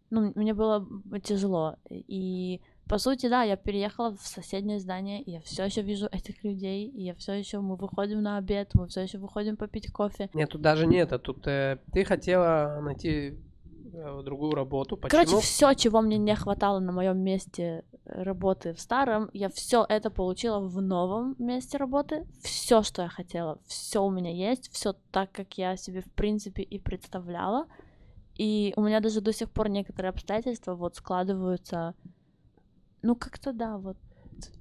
Ну, 0.09 0.31
мне 0.35 0.53
было 0.53 0.87
тяжело. 1.23 1.77
И 1.89 2.61
по 2.87 2.97
сути, 2.97 3.29
да, 3.29 3.43
я 3.43 3.55
переехала 3.55 4.15
в 4.15 4.21
соседнее 4.21 4.79
здание, 4.79 5.21
и 5.21 5.31
я 5.31 5.41
все 5.41 5.63
еще 5.63 5.81
вижу 5.81 6.07
этих 6.11 6.43
людей, 6.43 6.87
и 6.87 7.03
я 7.03 7.15
все 7.15 7.33
еще, 7.33 7.59
мы 7.61 7.75
выходим 7.75 8.21
на 8.21 8.37
обед, 8.37 8.69
мы 8.73 8.87
все 8.87 9.01
еще 9.01 9.17
выходим 9.17 9.55
попить 9.55 9.91
кофе. 9.91 10.29
Нет, 10.33 10.49
тут 10.49 10.61
даже 10.61 10.85
не 10.85 10.97
это. 10.97 11.17
Тут 11.17 11.47
э, 11.47 11.79
ты 11.93 12.03
хотела 12.03 12.79
найти 12.83 13.39
э, 13.93 14.21
другую 14.23 14.53
работу. 14.53 14.97
Почему? 14.97 15.23
Короче, 15.23 15.41
все, 15.41 15.73
чего 15.73 16.01
мне 16.01 16.17
не 16.17 16.35
хватало 16.35 16.79
на 16.79 16.91
моем 16.91 17.19
месте 17.19 17.83
работы 18.05 18.73
в 18.73 18.79
старом, 18.79 19.29
я 19.33 19.49
все 19.49 19.85
это 19.87 20.09
получила 20.09 20.59
в 20.59 20.81
новом 20.81 21.35
месте 21.39 21.77
работы. 21.77 22.25
Все, 22.41 22.83
что 22.83 23.03
я 23.03 23.09
хотела, 23.09 23.59
все 23.65 24.03
у 24.03 24.11
меня 24.11 24.31
есть, 24.31 24.71
все 24.71 24.93
так, 25.11 25.31
как 25.31 25.57
я 25.57 25.75
себе 25.77 26.01
в 26.01 26.11
принципе 26.11 26.63
и 26.63 26.79
представляла. 26.79 27.67
И 28.35 28.73
у 28.75 28.81
меня 28.81 28.99
даже 28.99 29.21
до 29.21 29.31
сих 29.31 29.49
пор 29.51 29.69
некоторые 29.69 30.09
обстоятельства 30.09 30.75
вот 30.75 30.95
складываются. 30.95 31.93
Ну, 33.01 33.15
как-то 33.15 33.53
да, 33.53 33.77
вот. 33.77 33.97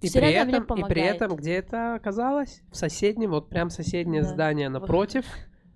И 0.01 0.11
при, 0.11 0.21
мне 0.21 0.35
этом, 0.35 0.79
и 0.79 0.85
при 0.85 1.03
этом, 1.03 1.35
где 1.35 1.55
это 1.55 1.95
оказалось? 1.95 2.63
В 2.71 2.77
соседнем, 2.77 3.31
вот 3.31 3.49
прям 3.49 3.71
соседнее 3.71 4.23
Да. 4.23 4.29
здание 4.29 4.69
напротив, 4.69 5.25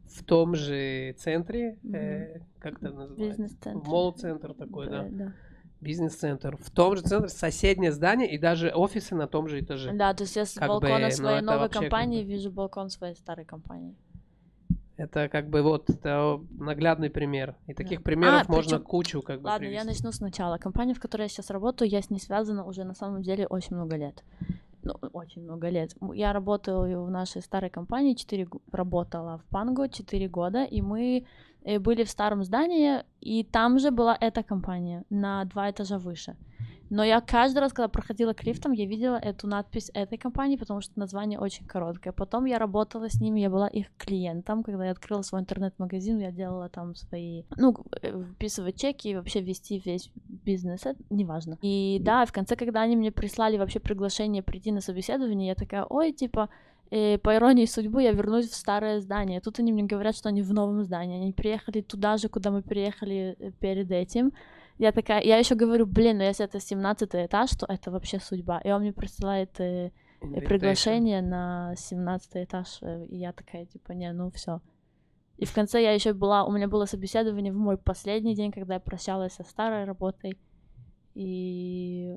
в 0.04 0.24
том 0.24 0.54
же 0.54 1.14
центре, 1.18 1.78
э, 1.92 2.40
как 2.58 2.76
это 2.76 2.90
называется? 2.90 3.40
Бизнес-центр. 3.42 3.88
Молл-центр 3.88 4.54
такой, 4.54 4.88
да. 4.88 5.06
да. 5.10 5.32
Бизнес-центр. 5.80 6.56
В 6.56 6.70
том 6.70 6.96
же 6.96 7.02
центре 7.02 7.28
соседнее 7.28 7.92
здание 7.92 8.30
и 8.30 8.38
даже 8.38 8.70
офисы 8.70 9.14
на 9.14 9.26
том 9.26 9.48
же 9.48 9.60
этаже. 9.60 9.92
Да, 9.92 10.14
то 10.14 10.24
есть 10.24 10.34
я 10.36 10.44
с 10.46 10.54
Как 10.54 10.68
балкона 10.68 10.94
бы, 10.96 11.02
ну, 11.04 11.10
своей 11.10 11.36
это 11.38 11.46
новой 11.46 11.68
компании 11.68 12.20
круто. 12.22 12.32
вижу 12.34 12.50
балкон 12.50 12.88
своей 12.90 13.14
старой 13.14 13.44
компании. 13.44 13.94
Это 14.96 15.28
как 15.28 15.50
бы 15.50 15.60
вот 15.60 15.90
это 15.90 16.40
наглядный 16.58 17.10
пример. 17.10 17.54
И 17.66 17.74
таких 17.74 18.02
примеров 18.02 18.44
А, 18.48 18.52
можно 18.52 18.78
кучу 18.80 19.20
как 19.20 19.42
бы 19.42 19.46
Ладно, 19.48 19.66
я 19.66 19.82
привести. 19.82 19.88
начну 19.88 20.12
сначала. 20.12 20.56
Компания, 20.56 20.94
в 20.94 21.00
которой 21.00 21.22
я 21.22 21.28
сейчас 21.28 21.50
работаю, 21.50 21.90
я 21.90 22.00
с 22.00 22.08
ней 22.08 22.18
связана 22.18 22.64
уже 22.64 22.84
на 22.84 22.94
самом 22.94 23.20
деле 23.22 23.46
очень 23.46 23.76
много 23.76 23.96
лет. 23.96 24.24
ну, 24.82 24.94
очень 25.12 25.42
много 25.42 25.68
лет. 25.68 25.94
Я 26.14 26.32
работала 26.32 26.86
в 27.04 27.10
нашей 27.10 27.42
старой 27.42 27.68
компании, 27.68 28.14
4 28.14 28.48
работала 28.72 29.38
в 29.38 29.44
Панго 29.50 29.88
4 29.88 30.28
года, 30.28 30.64
и 30.64 30.80
мы 30.80 31.26
были 31.78 32.04
в 32.04 32.10
старом 32.10 32.44
здании, 32.44 33.02
и 33.20 33.44
там 33.44 33.78
же 33.78 33.90
была 33.90 34.16
эта 34.20 34.42
компания 34.42 35.04
на 35.10 35.44
два 35.44 35.70
этажа 35.70 35.98
выше. 35.98 36.36
Но 36.90 37.04
я 37.04 37.20
каждый 37.20 37.58
раз, 37.58 37.72
когда 37.72 37.88
проходила 37.88 38.32
к 38.32 38.44
лифтам, 38.44 38.72
я 38.72 38.86
видела 38.86 39.16
эту 39.16 39.48
надпись 39.48 39.90
этой 39.94 40.18
компании, 40.18 40.56
потому 40.56 40.80
что 40.80 40.98
название 40.98 41.38
очень 41.38 41.66
короткое. 41.66 42.12
Потом 42.12 42.44
я 42.44 42.58
работала 42.58 43.08
с 43.08 43.20
ними, 43.20 43.40
я 43.40 43.50
была 43.50 43.66
их 43.66 43.86
клиентом, 43.96 44.62
когда 44.62 44.84
я 44.84 44.92
открыла 44.92 45.22
свой 45.22 45.40
интернет-магазин, 45.40 46.18
я 46.18 46.30
делала 46.30 46.68
там 46.68 46.94
свои, 46.94 47.42
ну, 47.56 47.74
э, 48.02 48.22
вписывать 48.34 48.80
чеки 48.80 49.08
и 49.08 49.14
вообще 49.16 49.40
вести 49.40 49.82
весь 49.84 50.10
бизнес, 50.14 50.86
это 50.86 51.02
неважно. 51.10 51.58
И 51.60 51.98
да, 52.00 52.24
в 52.24 52.32
конце, 52.32 52.54
когда 52.54 52.82
они 52.82 52.96
мне 52.96 53.10
прислали 53.10 53.58
вообще 53.58 53.80
приглашение 53.80 54.42
прийти 54.42 54.70
на 54.70 54.80
собеседование, 54.80 55.48
я 55.48 55.54
такая, 55.54 55.84
ой, 55.84 56.12
типа, 56.12 56.48
э, 56.90 57.18
по 57.18 57.34
иронии 57.34 57.66
судьбы 57.66 58.02
я 58.02 58.12
вернусь 58.12 58.48
в 58.48 58.54
старое 58.54 59.00
здание. 59.00 59.40
Тут 59.40 59.58
они 59.58 59.72
мне 59.72 59.84
говорят, 59.84 60.16
что 60.16 60.28
они 60.28 60.42
в 60.42 60.52
новом 60.52 60.82
здании. 60.84 61.20
Они 61.20 61.32
приехали 61.32 61.80
туда 61.80 62.16
же, 62.16 62.28
куда 62.28 62.50
мы 62.50 62.62
приехали 62.62 63.36
э, 63.38 63.50
перед 63.60 63.90
этим. 63.90 64.32
Я 64.78 64.92
такая, 64.92 65.22
я 65.22 65.38
еще 65.38 65.54
говорю, 65.54 65.86
блин, 65.86 66.18
ну 66.18 66.24
если 66.24 66.44
это 66.44 66.60
17 66.60 67.14
этаж, 67.14 67.50
то 67.50 67.66
это 67.68 67.90
вообще 67.90 68.20
судьба. 68.20 68.60
И 68.64 68.70
он 68.70 68.82
мне 68.82 68.92
присылает 68.92 69.58
э, 69.60 69.90
приглашение 70.20 71.22
на 71.22 71.74
17 71.76 72.30
этаж, 72.36 72.78
э, 72.82 73.06
и 73.06 73.16
я 73.16 73.32
такая, 73.32 73.66
типа, 73.66 73.92
не, 73.92 74.12
ну 74.12 74.30
все. 74.30 74.60
И 75.38 75.44
в 75.44 75.52
конце 75.52 75.82
я 75.82 75.92
еще 75.92 76.12
была, 76.12 76.44
у 76.44 76.52
меня 76.52 76.68
было 76.68 76.86
собеседование 76.86 77.52
в 77.52 77.56
мой 77.56 77.76
последний 77.76 78.34
день, 78.34 78.52
когда 78.52 78.74
я 78.74 78.80
прощалась 78.80 79.34
со 79.34 79.44
старой 79.44 79.84
работой. 79.84 80.38
И 81.14 82.16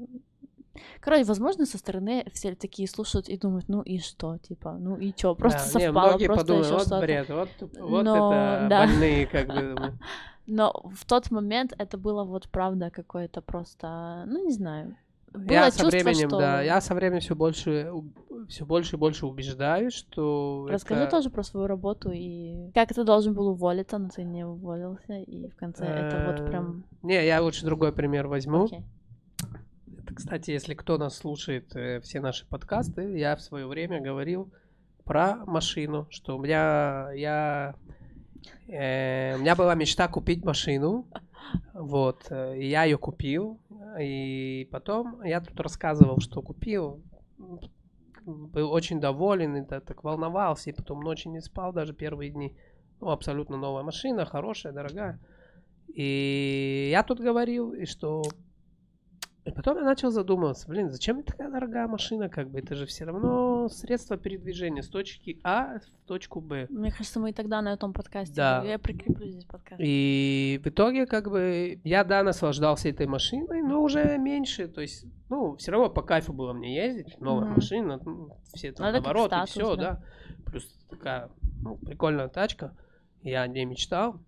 Короче, 1.00 1.24
возможно, 1.24 1.66
со 1.66 1.78
стороны 1.78 2.26
все 2.34 2.56
такие 2.56 2.88
слушают 2.88 3.30
и 3.30 3.38
думают, 3.38 3.66
ну 3.68 3.82
и 3.82 4.00
что, 4.00 4.38
типа, 4.38 4.78
ну 4.80 4.98
и 4.98 5.14
чё, 5.14 5.36
просто 5.36 5.60
Да, 5.60 5.80
не, 5.80 5.86
совпало, 5.86 6.08
многие 6.10 6.26
просто 6.26 6.42
подумают, 6.42 6.66
еще 6.66 6.76
вот 6.76 6.88
что-то. 6.88 7.02
бред, 7.02 7.30
вот, 7.30 7.50
вот 7.80 8.04
Но, 8.04 8.34
это 8.34 8.68
да. 8.70 8.86
больные, 8.86 9.28
как 9.28 9.48
бы. 9.48 9.94
Но 10.48 10.74
в 10.96 11.06
тот 11.06 11.30
момент 11.30 11.74
это 11.78 11.98
было 11.98 12.24
вот 12.24 12.50
правда 12.50 12.90
какое-то 12.90 13.42
просто, 13.42 14.24
ну 14.26 14.44
не 14.46 14.52
знаю. 14.52 14.96
Было 15.32 15.54
Я 15.54 15.72
со 15.72 15.82
чувство, 15.82 16.00
временем, 16.00 16.30
что... 16.30 16.40
да, 16.40 16.62
я 16.62 16.82
со 16.82 16.96
временем 16.96 17.20
все 17.20 17.36
больше, 17.36 17.92
все 18.48 18.66
больше 18.66 18.96
и 18.96 19.00
больше 19.00 19.28
убеждаюсь, 19.28 19.94
что 19.94 20.68
Расскажи 20.70 21.02
это, 21.02 21.12
тоже 21.12 21.30
про 21.30 21.44
свою 21.44 21.68
работу 21.68 22.10
и 22.12 22.72
как 22.74 22.94
ты 22.94 23.04
должен 23.04 23.36
был 23.36 23.50
уволиться, 23.50 24.00
но 24.00 24.10
ты 24.10 24.24
не 24.24 24.44
уволился, 24.44 25.18
и 25.20 25.48
в 25.48 25.56
конце 25.56 25.86
это 25.86 26.26
вот 26.32 26.40
э, 26.40 26.50
прям... 26.50 26.84
Не, 27.04 27.24
я 27.26 27.42
лучше 27.44 27.64
другой 27.64 27.92
пример 27.94 28.28
возьму. 28.28 28.66
окей. 28.66 28.84
Кстати, 30.13 30.51
если 30.51 30.74
кто 30.74 30.98
нас 30.98 31.18
слушает, 31.18 31.75
э, 31.75 32.00
все 32.01 32.20
наши 32.20 32.46
подкасты, 32.46 33.18
я 33.18 33.36
в 33.36 33.42
свое 33.42 33.68
время 33.68 34.01
говорил 34.01 34.51
про 35.04 35.38
машину, 35.46 36.08
что 36.10 36.38
у 36.38 36.42
меня 36.42 37.12
я 37.13 37.75
э, 38.68 39.36
у 39.36 39.39
меня 39.39 39.56
была 39.56 39.75
мечта 39.75 40.08
купить 40.08 40.44
машину, 40.44 41.08
вот, 41.74 42.28
э, 42.30 42.58
и 42.58 42.68
я 42.68 42.84
ее 42.86 42.98
купил, 42.98 43.60
и 44.00 44.68
потом 44.72 45.22
я 45.24 45.42
тут 45.42 45.60
рассказывал, 45.60 46.20
что 46.20 46.42
купил, 46.42 47.01
был 48.25 48.72
очень 48.72 49.00
доволен, 49.00 49.58
и 49.58 49.62
да- 49.62 49.82
так 49.82 50.04
волновался, 50.04 50.70
и 50.70 50.74
потом 50.74 51.01
ночью 51.01 51.32
не 51.32 51.42
спал 51.42 51.72
даже 51.74 51.94
первые 51.94 52.32
дни. 52.32 52.56
Ну, 53.00 53.10
абсолютно 53.10 53.58
новая 53.58 53.84
машина, 53.84 54.25
хорошая, 54.25 54.74
дорогая. 54.74 55.20
И 55.88 56.89
я 56.92 57.04
тут 57.04 57.20
говорил, 57.20 57.74
и 57.74 57.86
что 57.86 58.24
и 59.46 59.51
потом 59.51 59.77
я 59.77 59.84
начал 59.84 60.12
задумываться, 60.12 60.67
блин, 60.67 60.89
зачем 60.89 61.15
мне 61.15 61.24
такая 61.24 61.50
дорогая 61.50 61.88
машина, 61.88 62.29
как 62.29 62.50
бы, 62.50 62.60
это 62.60 62.75
же 62.75 62.86
все 62.86 63.05
равно 63.05 63.69
средство 63.69 64.17
передвижения 64.17 64.84
с 64.84 64.89
точки 64.89 65.39
А 65.43 65.79
в 65.79 66.08
точку 66.08 66.41
Б. 66.41 66.67
Мне 66.69 66.91
кажется, 66.91 67.19
мы 67.19 67.29
и 67.29 67.34
тогда 67.34 67.62
на 67.62 67.74
этом 67.74 67.93
подкасте. 67.93 68.36
Да. 68.36 68.63
Я 68.65 68.77
прикреплю 68.77 69.27
здесь 69.27 69.46
подкаст. 69.46 69.81
И 69.84 70.60
в 70.63 70.67
итоге, 70.67 71.05
как 71.05 71.29
бы, 71.29 71.79
я, 71.84 72.03
да, 72.03 72.22
наслаждался 72.24 72.89
этой 72.89 73.08
машиной, 73.08 73.62
но 73.62 73.81
уже 73.81 74.17
меньше, 74.17 74.67
то 74.67 74.81
есть, 74.81 75.05
ну, 75.29 75.55
все 75.55 75.72
равно 75.72 75.89
по 75.89 76.01
кайфу 76.01 76.34
было 76.34 76.53
мне 76.53 76.75
ездить, 76.75 77.19
новая 77.19 77.46
Мгм. 77.46 77.55
машина, 77.55 78.00
ну, 78.03 78.38
все 78.53 78.72
там 78.72 78.91
навороты, 78.91 79.36
статус, 79.36 79.51
все, 79.51 79.75
да. 79.75 79.81
да. 79.81 80.03
Плюс 80.46 80.65
такая, 80.89 81.29
ну, 81.62 81.77
прикольная 81.77 82.27
тачка, 82.27 82.75
я 83.22 83.43
о 83.43 83.48
ней 83.48 83.65
мечтал. 83.65 84.19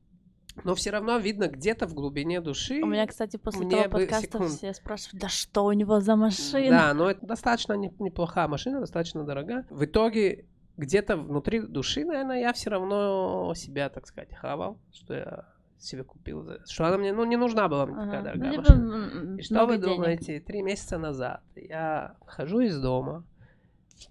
Но 0.64 0.76
все 0.76 0.92
равно 0.92 1.18
видно 1.18 1.48
где-то 1.48 1.88
в 1.88 1.94
глубине 1.94 2.42
души. 2.42 2.82
У 2.82 2.86
меня, 2.86 3.08
кстати, 3.08 3.38
после 3.38 3.70
того 3.70 3.84
бы 3.84 3.90
подкаста 3.90 4.26
секунд. 4.28 4.50
все 4.52 4.74
спрашивают, 4.74 5.22
да 5.22 5.30
что 5.30 5.66
у 5.66 5.72
него 5.72 6.00
за 6.02 6.16
машина? 6.16 6.70
Да, 6.70 6.94
но 6.94 7.10
это 7.10 7.26
достаточно 7.26 7.74
не- 7.74 7.94
неплохая 8.00 8.48
машина, 8.48 8.80
достаточно 8.82 9.24
дорогая. 9.24 9.66
В 9.70 9.86
итоге 9.86 10.46
где-то 10.78 11.16
внутри 11.18 11.62
души, 11.62 12.04
наверное, 12.06 12.40
я 12.40 12.54
все 12.54 12.70
равно 12.70 13.54
себя, 13.56 13.90
так 13.90 14.08
сказать, 14.08 14.34
хавал, 14.36 14.78
что 14.94 15.14
я 15.14 15.46
себе 15.80 16.04
купил, 16.04 16.48
что 16.68 16.86
она 16.86 16.98
мне, 16.98 17.12
ну, 17.14 17.24
не 17.26 17.38
нужна 17.38 17.68
была 17.68 17.86
мне 17.88 17.96
такая 17.96 18.20
Ага. 18.20 18.24
дорогая 18.24 18.58
машина. 18.58 19.38
И 19.40 19.42
что 19.42 19.66
вы 19.66 19.78
денег. 19.78 19.86
думаете, 19.96 20.40
три 20.40 20.62
месяца 20.62 20.98
назад 20.98 21.42
я 21.56 22.16
хожу 22.26 22.60
из 22.60 22.80
дома, 22.80 23.24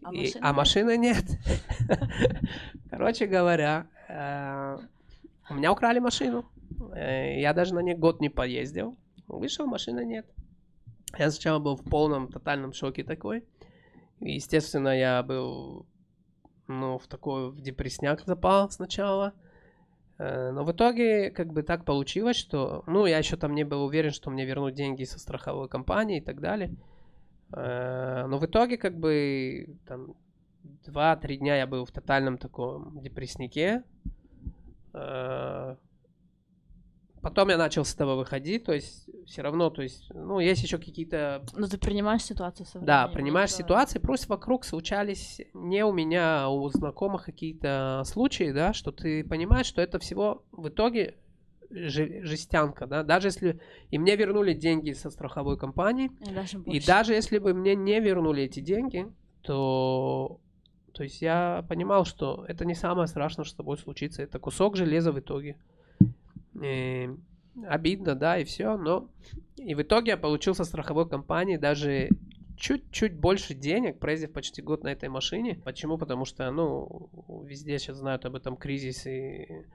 А 0.03 0.13
и- 0.13 0.19
машины 0.19 0.41
а 0.43 0.47
нет? 0.49 0.57
машины 0.57 0.97
нет. 0.97 1.25
Короче 2.91 3.27
говоря, 3.27 3.87
э, 4.09 4.79
у 5.50 5.54
меня 5.54 5.73
украли 5.73 5.99
машину. 5.99 6.45
Э, 6.95 7.40
Я 7.40 7.52
даже 7.52 7.75
на 7.75 7.80
ней 7.80 7.95
год 7.95 8.21
не 8.21 8.28
поездил. 8.28 8.97
Вышел, 9.28 9.66
машины 9.66 10.04
нет. 10.04 10.26
Я 11.19 11.30
сначала 11.30 11.59
был 11.59 11.76
в 11.76 11.85
полном 11.85 12.28
тотальном 12.28 12.73
шоке 12.73 13.04
такой. 13.04 13.45
И, 14.21 14.33
естественно, 14.33 14.97
я 14.97 15.23
был 15.23 15.87
ну, 16.71 16.99
в 16.99 17.07
такой 17.09 17.50
в 17.50 17.61
депрессняк 17.61 18.23
запал 18.26 18.71
сначала. 18.71 19.33
Э, 20.19 20.50
Но 20.52 20.64
в 20.64 20.73
итоге, 20.73 21.30
как 21.30 21.52
бы 21.52 21.62
так 21.62 21.85
получилось, 21.85 22.37
что, 22.37 22.85
ну, 22.87 23.07
я 23.07 23.19
еще 23.19 23.37
там 23.37 23.54
не 23.54 23.64
был 23.64 23.85
уверен, 23.85 24.12
что 24.12 24.30
мне 24.30 24.45
вернут 24.45 24.75
деньги 24.75 25.04
со 25.04 25.19
страховой 25.19 25.69
компании 25.69 26.19
и 26.19 26.25
так 26.25 26.40
далее. 26.40 26.75
Э, 27.52 28.26
Но 28.26 28.38
в 28.38 28.47
итоге, 28.47 28.76
как 28.76 28.97
бы, 28.97 29.76
там, 29.87 30.14
2-3 30.87 31.37
дня 31.37 31.57
я 31.57 31.66
был 31.66 31.85
в 31.85 31.90
тотальном 31.90 32.38
таком 32.38 33.00
депресснике. 33.00 33.83
Э, 35.00 35.76
Потом 37.23 37.50
я 37.50 37.59
начал 37.59 37.85
с 37.85 37.95
этого 37.95 38.16
выходить, 38.16 38.64
то 38.64 38.73
есть 38.73 39.07
все 39.26 39.42
равно, 39.42 39.69
то 39.69 39.83
есть, 39.83 40.11
ну, 40.14 40.40
есть 40.40 40.62
еще 40.62 40.78
какие-то 40.78 41.45
Ну, 41.54 41.66
ты 41.69 41.76
принимаешь 41.76 42.23
ситуацию 42.23 42.64
со 42.64 42.78
да, 42.78 43.09
принимаешь 43.09 43.50
это- 43.50 43.59
ситуации, 43.62 43.99
просто 43.99 44.28
вокруг 44.28 44.64
случались 44.64 45.38
не 45.52 45.85
у 45.85 45.92
меня, 45.92 46.45
а 46.45 46.49
у 46.49 46.66
знакомых 46.71 47.25
какие-то 47.26 48.04
случаи, 48.07 48.52
да, 48.52 48.73
что 48.73 48.90
ты 48.90 49.23
понимаешь, 49.23 49.66
что 49.66 49.83
это 49.83 49.99
всего 49.99 50.45
в 50.50 50.69
итоге 50.71 51.19
же- 51.69 52.23
жестянка, 52.25 52.87
да, 52.87 53.02
даже 53.02 53.28
если 53.28 53.61
и 53.90 53.99
мне 53.99 54.16
вернули 54.16 54.54
деньги 54.54 54.92
со 54.92 55.11
страховой 55.11 55.59
компании, 55.59 56.11
И 56.26 56.33
даже 56.33 56.59
и 56.64 56.80
даже 56.80 57.12
если 57.12 57.37
бы 57.38 57.52
мне 57.52 57.75
не 57.75 58.00
вернули 58.00 58.45
эти 58.45 58.61
деньги, 58.61 59.07
то, 59.42 60.40
то 60.93 61.03
есть 61.03 61.23
я 61.23 61.65
понимал, 61.69 62.05
что 62.05 62.45
это 62.49 62.65
не 62.65 62.75
самое 62.75 63.07
страшное, 63.07 63.45
что 63.45 63.55
с 63.55 63.57
тобой 63.57 63.79
случится, 63.79 64.23
это 64.23 64.39
кусок 64.39 64.77
железа 64.77 65.13
в 65.13 65.19
итоге. 65.19 65.57
И 66.61 67.11
обидно, 67.67 68.15
да, 68.15 68.39
и 68.39 68.45
все, 68.45 68.77
но 68.77 69.09
и 69.57 69.75
в 69.75 69.83
итоге 69.83 70.13
я 70.13 70.17
получил 70.17 70.55
со 70.55 70.65
страховой 70.65 71.09
компании 71.09 71.57
даже 71.57 72.11
чуть-чуть 72.57 73.15
больше 73.15 73.55
денег, 73.55 73.99
проездив 73.99 74.33
почти 74.33 74.63
год 74.63 74.85
на 74.85 74.89
этой 74.89 75.09
машине. 75.09 75.61
Почему? 75.65 75.97
Потому 75.97 76.25
что, 76.25 76.51
ну, 76.51 77.09
везде 77.45 77.79
сейчас 77.79 77.97
знают 77.97 78.25
об 78.27 78.37
этом 78.37 78.57
кризисе 78.57 79.67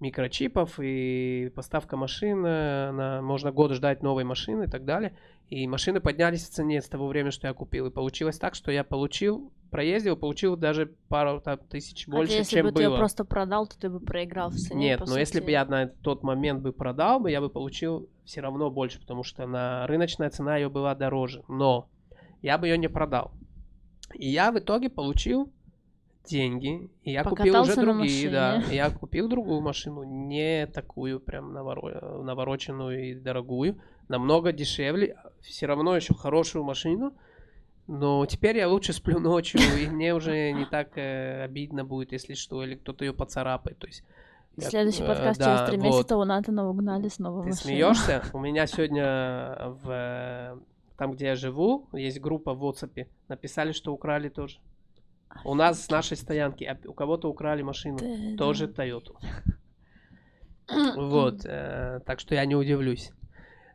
микрочипов 0.00 0.80
и 0.80 1.52
поставка 1.54 1.96
машин, 1.96 2.44
э, 2.44 2.90
на, 2.90 3.22
можно 3.22 3.52
год 3.52 3.70
ждать 3.72 4.02
новой 4.02 4.24
машины 4.24 4.64
и 4.64 4.66
так 4.66 4.84
далее. 4.84 5.16
И 5.48 5.66
машины 5.68 6.00
поднялись 6.00 6.42
в 6.42 6.50
цене 6.50 6.82
с 6.82 6.88
того 6.88 7.06
времени, 7.06 7.30
что 7.30 7.46
я 7.46 7.54
купил. 7.54 7.86
И 7.86 7.90
получилось 7.90 8.38
так, 8.38 8.56
что 8.56 8.72
я 8.72 8.82
получил, 8.82 9.52
проездил, 9.72 10.16
получил 10.16 10.54
даже 10.54 10.94
пару 11.08 11.40
там, 11.40 11.58
тысяч 11.58 12.04
Хотя 12.04 12.16
больше, 12.16 12.34
если 12.34 12.56
чем 12.56 12.66
бы 12.66 12.72
ты 12.72 12.74
было. 12.74 12.92
её 12.92 12.96
просто 12.98 13.24
продал, 13.24 13.66
то 13.66 13.76
ты 13.78 13.88
бы 13.88 13.98
проиграл 13.98 14.50
в 14.50 14.56
цене. 14.56 14.90
Нет, 14.90 15.00
но 15.06 15.18
если 15.18 15.40
бы 15.40 15.46
сути. 15.46 15.52
я 15.52 15.64
на 15.64 15.86
тот 15.88 16.22
момент 16.22 16.60
бы 16.62 16.72
продал 16.72 17.18
бы, 17.18 17.30
я 17.30 17.40
бы 17.40 17.48
получил 17.48 18.08
все 18.24 18.42
равно 18.42 18.70
больше, 18.70 19.00
потому 19.00 19.24
что 19.24 19.46
на 19.46 19.86
рыночная 19.86 20.28
цена 20.30 20.56
ее 20.56 20.68
была 20.68 20.94
дороже. 20.94 21.42
Но 21.48 21.88
я 22.42 22.58
бы 22.58 22.68
ее 22.68 22.76
не 22.76 22.88
продал. 22.88 23.32
И 24.14 24.28
я 24.28 24.52
в 24.52 24.58
итоге 24.58 24.90
получил 24.90 25.50
деньги, 26.24 26.90
и 27.02 27.12
я 27.12 27.24
купил 27.24 27.62
уже 27.62 27.74
Покатался 27.74 27.80
другие, 27.80 28.30
да. 28.30 28.62
И 28.70 28.74
Я 28.74 28.90
купил 28.90 29.28
другую 29.28 29.62
машину, 29.62 30.04
не 30.04 30.66
такую 30.66 31.18
прям 31.18 31.56
наворо- 31.56 32.22
навороченную 32.22 33.10
и 33.10 33.14
дорогую, 33.14 33.80
намного 34.08 34.52
дешевле, 34.52 35.16
все 35.40 35.66
равно 35.66 35.96
еще 35.96 36.14
хорошую 36.14 36.62
машину. 36.62 37.14
Но 37.94 38.24
теперь 38.24 38.56
я 38.56 38.68
лучше 38.68 38.94
сплю 38.94 39.18
ночью, 39.20 39.60
и 39.60 39.86
мне 39.86 40.14
уже 40.14 40.52
не 40.52 40.64
так 40.64 40.96
э, 40.96 41.44
обидно 41.44 41.84
будет, 41.84 42.12
если 42.12 42.32
что, 42.32 42.64
или 42.64 42.74
кто-то 42.74 43.04
ее 43.04 43.12
поцарапает. 43.12 43.78
То 43.78 43.86
есть 43.86 44.02
Следующий 44.56 45.02
э, 45.02 45.06
подкаст 45.06 45.38
да, 45.38 45.58
через 45.58 45.68
три 45.68 45.76
вот. 45.78 45.84
месяца 45.84 46.16
у 46.16 46.24
Натана 46.24 46.66
угнали 46.70 47.08
снова 47.08 47.42
Ты 47.42 47.50
машину. 47.50 47.62
смеешься? 47.62 48.22
У 48.32 48.38
меня 48.38 48.66
сегодня 48.66 49.74
в 49.82 49.90
э, 49.90 50.56
там, 50.96 51.12
где 51.12 51.26
я 51.26 51.36
живу, 51.36 51.86
есть 51.92 52.18
группа 52.18 52.54
в 52.54 52.64
WhatsApp, 52.64 53.08
написали, 53.28 53.72
что 53.72 53.92
украли 53.92 54.30
тоже. 54.30 54.56
У 55.44 55.54
нас 55.54 55.84
с 55.84 55.90
нашей 55.90 56.16
стоянки, 56.16 56.64
а 56.64 56.78
у 56.86 56.94
кого-то 56.94 57.28
украли 57.28 57.60
машину, 57.60 57.98
Да, 57.98 58.38
тоже 58.38 58.68
да. 58.68 58.86
Toyota. 58.86 59.14
Вот, 60.96 61.44
э, 61.44 62.00
так 62.06 62.20
что 62.20 62.34
я 62.34 62.46
не 62.46 62.54
удивлюсь. 62.54 63.12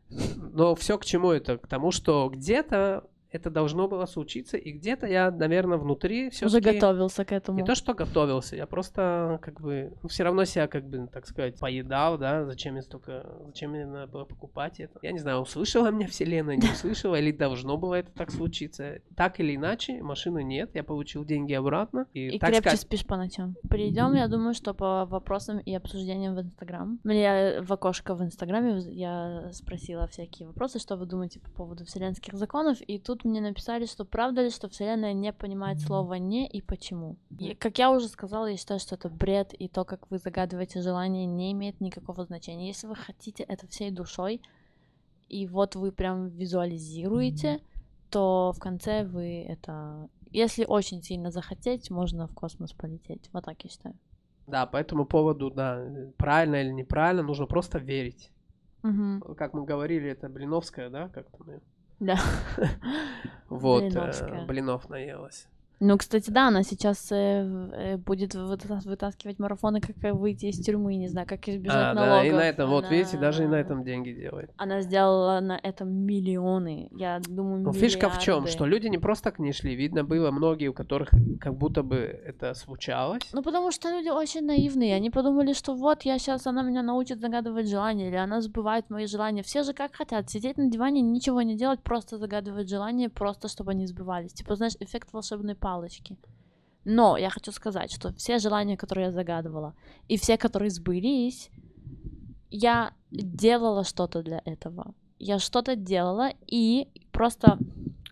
Но 0.09 0.73
все 0.73 0.97
к 0.97 1.05
чему 1.05 1.29
это? 1.29 1.59
К 1.59 1.67
тому, 1.67 1.91
что 1.91 2.29
где-то 2.29 3.03
это 3.31 3.49
должно 3.49 3.87
было 3.87 4.05
случиться, 4.05 4.57
и 4.57 4.71
где-то 4.71 5.07
я, 5.07 5.31
наверное, 5.31 5.77
внутри 5.77 6.29
все 6.29 6.45
Уже 6.45 6.61
готовился 6.61 7.25
к 7.25 7.31
этому. 7.31 7.59
Не 7.59 7.65
то, 7.65 7.75
что 7.75 7.93
готовился, 7.93 8.55
я 8.55 8.65
просто 8.65 9.39
как 9.41 9.61
бы 9.61 9.93
все 10.07 10.23
равно 10.23 10.45
себя 10.45 10.67
как 10.67 10.85
бы, 10.87 11.07
так 11.07 11.27
сказать, 11.27 11.59
поедал, 11.59 12.17
да, 12.17 12.45
зачем 12.45 12.73
мне 12.73 12.81
столько, 12.81 13.25
зачем 13.45 13.71
мне 13.71 13.85
надо 13.85 14.11
было 14.11 14.25
покупать 14.25 14.79
это. 14.79 14.99
Я 15.01 15.11
не 15.11 15.19
знаю, 15.19 15.39
услышала 15.39 15.91
меня 15.91 16.07
вселенная, 16.07 16.55
не 16.55 16.69
услышала, 16.69 17.15
или 17.15 17.31
должно 17.31 17.77
было 17.77 17.95
это 17.95 18.11
так 18.11 18.31
случиться. 18.31 18.99
Так 19.15 19.39
или 19.39 19.55
иначе, 19.55 20.01
машины 20.01 20.43
нет, 20.43 20.71
я 20.73 20.83
получил 20.83 21.25
деньги 21.25 21.53
обратно. 21.53 22.07
И, 22.13 22.27
И 22.27 22.39
так 22.39 22.49
крепче 22.49 22.69
сказать, 22.69 22.81
спишь 22.81 23.05
по 23.05 23.17
ночам. 23.17 23.55
Перейдем, 23.69 24.13
я 24.13 24.27
думаю, 24.27 24.53
что 24.53 24.73
по 24.73 25.05
вопросам 25.05 25.59
и 25.59 25.73
обсуждениям 25.75 26.35
в 26.35 26.41
Инстаграм. 26.41 26.99
Мне 27.03 27.61
в 27.61 27.71
окошко 27.71 28.15
в 28.15 28.23
Инстаграме 28.23 28.79
я 28.89 29.49
спросила 29.51 30.07
всякие 30.07 30.47
вопросы, 30.47 30.79
что 30.79 30.95
вы 30.95 31.05
думаете 31.05 31.39
по 31.39 31.51
поводу 31.51 31.85
вселенских 31.85 32.33
законов, 32.33 32.79
и 32.81 32.99
тут 32.99 33.16
мне 33.25 33.41
написали, 33.41 33.85
что 33.85 34.05
правда 34.05 34.43
ли, 34.43 34.49
что 34.49 34.69
Вселенная 34.69 35.13
не 35.13 35.31
понимает 35.33 35.79
слово 35.79 36.15
«не» 36.15 36.47
и 36.47 36.61
почему. 36.61 37.17
И, 37.39 37.53
как 37.53 37.77
я 37.77 37.91
уже 37.91 38.07
сказала, 38.07 38.47
я 38.47 38.57
считаю, 38.57 38.79
что 38.79 38.95
это 38.95 39.09
бред, 39.09 39.53
и 39.53 39.67
то, 39.67 39.85
как 39.85 40.09
вы 40.09 40.17
загадываете 40.17 40.81
желание, 40.81 41.25
не 41.25 41.51
имеет 41.51 41.81
никакого 41.81 42.25
значения. 42.25 42.67
Если 42.67 42.87
вы 42.87 42.95
хотите 42.95 43.43
это 43.43 43.67
всей 43.67 43.91
душой, 43.91 44.41
и 45.29 45.47
вот 45.47 45.75
вы 45.75 45.91
прям 45.91 46.27
визуализируете, 46.29 47.61
то 48.09 48.53
в 48.55 48.59
конце 48.59 49.03
вы 49.03 49.43
это... 49.43 50.09
Если 50.31 50.65
очень 50.65 51.01
сильно 51.03 51.31
захотеть, 51.31 51.89
можно 51.89 52.27
в 52.27 52.33
космос 52.33 52.73
полететь. 52.73 53.29
Вот 53.33 53.45
так 53.45 53.63
я 53.63 53.69
считаю. 53.69 53.95
да, 54.47 54.65
по 54.65 54.77
этому 54.77 55.05
поводу, 55.05 55.51
да, 55.51 55.85
правильно 56.17 56.61
или 56.61 56.71
неправильно, 56.71 57.21
нужно 57.21 57.45
просто 57.45 57.79
верить. 57.79 58.31
Мгм. 58.83 59.21
Как 59.35 59.53
мы 59.53 59.65
говорили, 59.65 60.09
это 60.09 60.29
Блиновская, 60.29 60.89
да, 60.89 61.09
как-то 61.09 61.43
мы. 61.43 61.61
Да. 61.99 62.19
Вот, 63.49 63.95
э, 63.95 64.45
блинов 64.45 64.89
наелась. 64.89 65.47
Ну, 65.79 65.95
кстати, 65.97 66.31
да, 66.31 66.47
она 66.47 66.63
сейчас 66.63 67.11
э, 67.11 67.15
э, 67.15 67.97
будет 67.97 68.33
выта- 68.33 68.79
вытаскивать 68.83 69.37
марафоны, 69.37 69.79
как 69.79 69.95
э, 70.03 70.11
выйти 70.11 70.47
из 70.47 70.59
тюрьмы, 70.59 70.95
не 70.95 71.07
знаю, 71.07 71.27
как 71.27 71.47
избежать 71.47 71.91
А, 71.91 71.93
налогов. 71.93 72.17
да, 72.21 72.25
и 72.25 72.31
на 72.31 72.49
этом, 72.49 72.69
вот 72.71 72.85
Она- 72.85 72.95
видите, 72.95 73.17
даже 73.17 73.43
и 73.43 73.47
на 73.47 73.55
этом 73.55 73.83
деньги 73.83 74.11
делает. 74.11 74.49
Она 74.57 74.81
сделала 74.81 75.39
на 75.39 75.59
этом 75.61 75.89
миллионы. 75.89 76.89
Я 76.91 77.19
думаю, 77.19 77.61
Но 77.61 77.73
фишка 77.73 78.09
в 78.09 78.17
чем, 78.19 78.47
что 78.47 78.65
люди 78.65 78.87
не 78.87 78.97
просто 78.97 79.31
к 79.31 79.37
ней 79.39 79.53
шли, 79.53 79.75
видно 79.75 80.03
было 80.03 80.31
многие, 80.31 80.67
у 80.69 80.73
которых 80.73 81.09
как 81.39 81.55
будто 81.55 81.83
бы 81.83 81.97
это 81.97 82.55
случалось. 82.55 83.21
Ну, 83.33 83.43
потому 83.43 83.71
что 83.71 83.89
люди 83.91 84.09
очень 84.09 84.45
наивные. 84.45 84.95
Они 84.95 85.11
подумали, 85.11 85.53
что 85.53 85.75
вот 85.75 86.01
я 86.05 86.17
сейчас, 86.17 86.47
она 86.47 86.63
меня 86.63 86.81
научит 86.81 87.19
загадывать 87.21 87.69
желания, 87.69 88.07
или 88.07 88.15
она 88.15 88.41
сбывает 88.41 88.89
мои 88.89 89.05
желания. 89.05 89.43
Все 89.43 89.61
же 89.61 89.73
как 89.73 89.95
хотят, 89.95 90.27
сидеть 90.29 90.57
на 90.57 90.71
диване, 90.71 91.01
ничего 91.01 91.43
не 91.43 91.55
делать, 91.55 91.81
просто 91.83 92.17
загадывать 92.17 92.67
желания, 92.67 93.09
просто 93.09 93.47
чтобы 93.47 93.71
они 93.71 93.85
сбывались. 93.85 94.33
Типа, 94.33 94.55
знаешь, 94.55 94.73
эффект 94.79 95.09
волшебной 95.13 95.53
палочки. 95.53 95.66
Но 96.85 97.17
я 97.17 97.29
хочу 97.29 97.51
сказать, 97.51 97.91
что 97.91 98.13
все 98.13 98.39
желания, 98.39 98.77
которые 98.77 99.07
я 99.07 99.11
загадывала, 99.11 99.73
и 100.07 100.17
все, 100.17 100.37
которые 100.37 100.69
сбылись, 100.69 101.49
я 102.49 102.93
делала 103.11 103.83
что-то 103.83 104.23
для 104.23 104.41
этого. 104.45 104.93
Я 105.19 105.39
что-то 105.39 105.75
делала, 105.75 106.29
и 106.47 106.87
просто... 107.11 107.57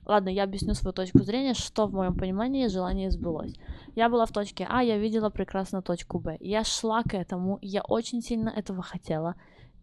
Ладно, 0.05 0.29
я 0.29 0.43
объясню 0.43 0.75
свою 0.75 0.93
точку 0.93 1.23
зрения, 1.23 1.53
что 1.53 1.87
в 1.87 1.93
моем 1.93 2.15
понимании 2.15 2.67
желание 2.67 3.09
сбылось. 3.09 3.55
Я 3.95 4.09
была 4.09 4.25
в 4.25 4.31
точке 4.31 4.67
А, 4.69 4.83
я 4.83 4.97
видела 4.97 5.29
прекрасно 5.29 5.81
точку 5.81 6.19
Б. 6.19 6.37
Я 6.41 6.63
шла 6.63 7.01
к 7.01 7.15
этому, 7.15 7.57
я 7.61 7.81
очень 7.81 8.21
сильно 8.21 8.49
этого 8.49 8.83
хотела. 8.83 9.35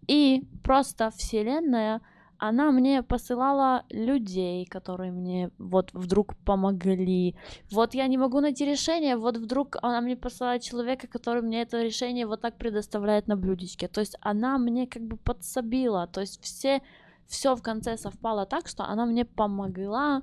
И 0.07 0.45
просто 0.63 1.11
Вселенная, 1.11 2.03
она 2.43 2.73
мне 2.73 3.05
посылала 3.05 3.85
людей, 3.89 4.67
которые 4.67 5.13
мне 5.13 5.51
вот 5.59 5.91
вдруг 5.93 6.35
помогли. 6.45 7.37
Вот 7.71 7.95
я 7.95 8.09
не 8.09 8.19
могу 8.19 8.41
найти 8.41 8.65
решение, 8.65 9.17
вот 9.17 9.37
вдруг 9.37 9.77
она 9.81 10.01
мне 10.01 10.17
посылает 10.17 10.63
человека, 10.63 11.07
который 11.07 11.41
мне 11.41 11.63
это 11.63 11.81
решение 11.81 12.27
вот 12.27 12.41
так 12.41 12.57
предоставляет 12.59 13.29
на 13.29 13.37
блюдечке. 13.37 13.87
То 13.87 14.01
есть 14.01 14.17
она 14.21 14.59
мне 14.59 14.89
как 14.89 15.03
бы 15.03 15.17
подсобила. 15.17 16.09
То 16.09 16.21
есть 16.21 16.43
все, 16.43 16.83
все 17.29 17.55
в 17.55 17.63
конце 17.63 17.97
совпало 17.97 18.45
так, 18.45 18.67
что 18.67 18.83
она 18.83 19.07
мне 19.07 19.25
помогла 19.25 20.23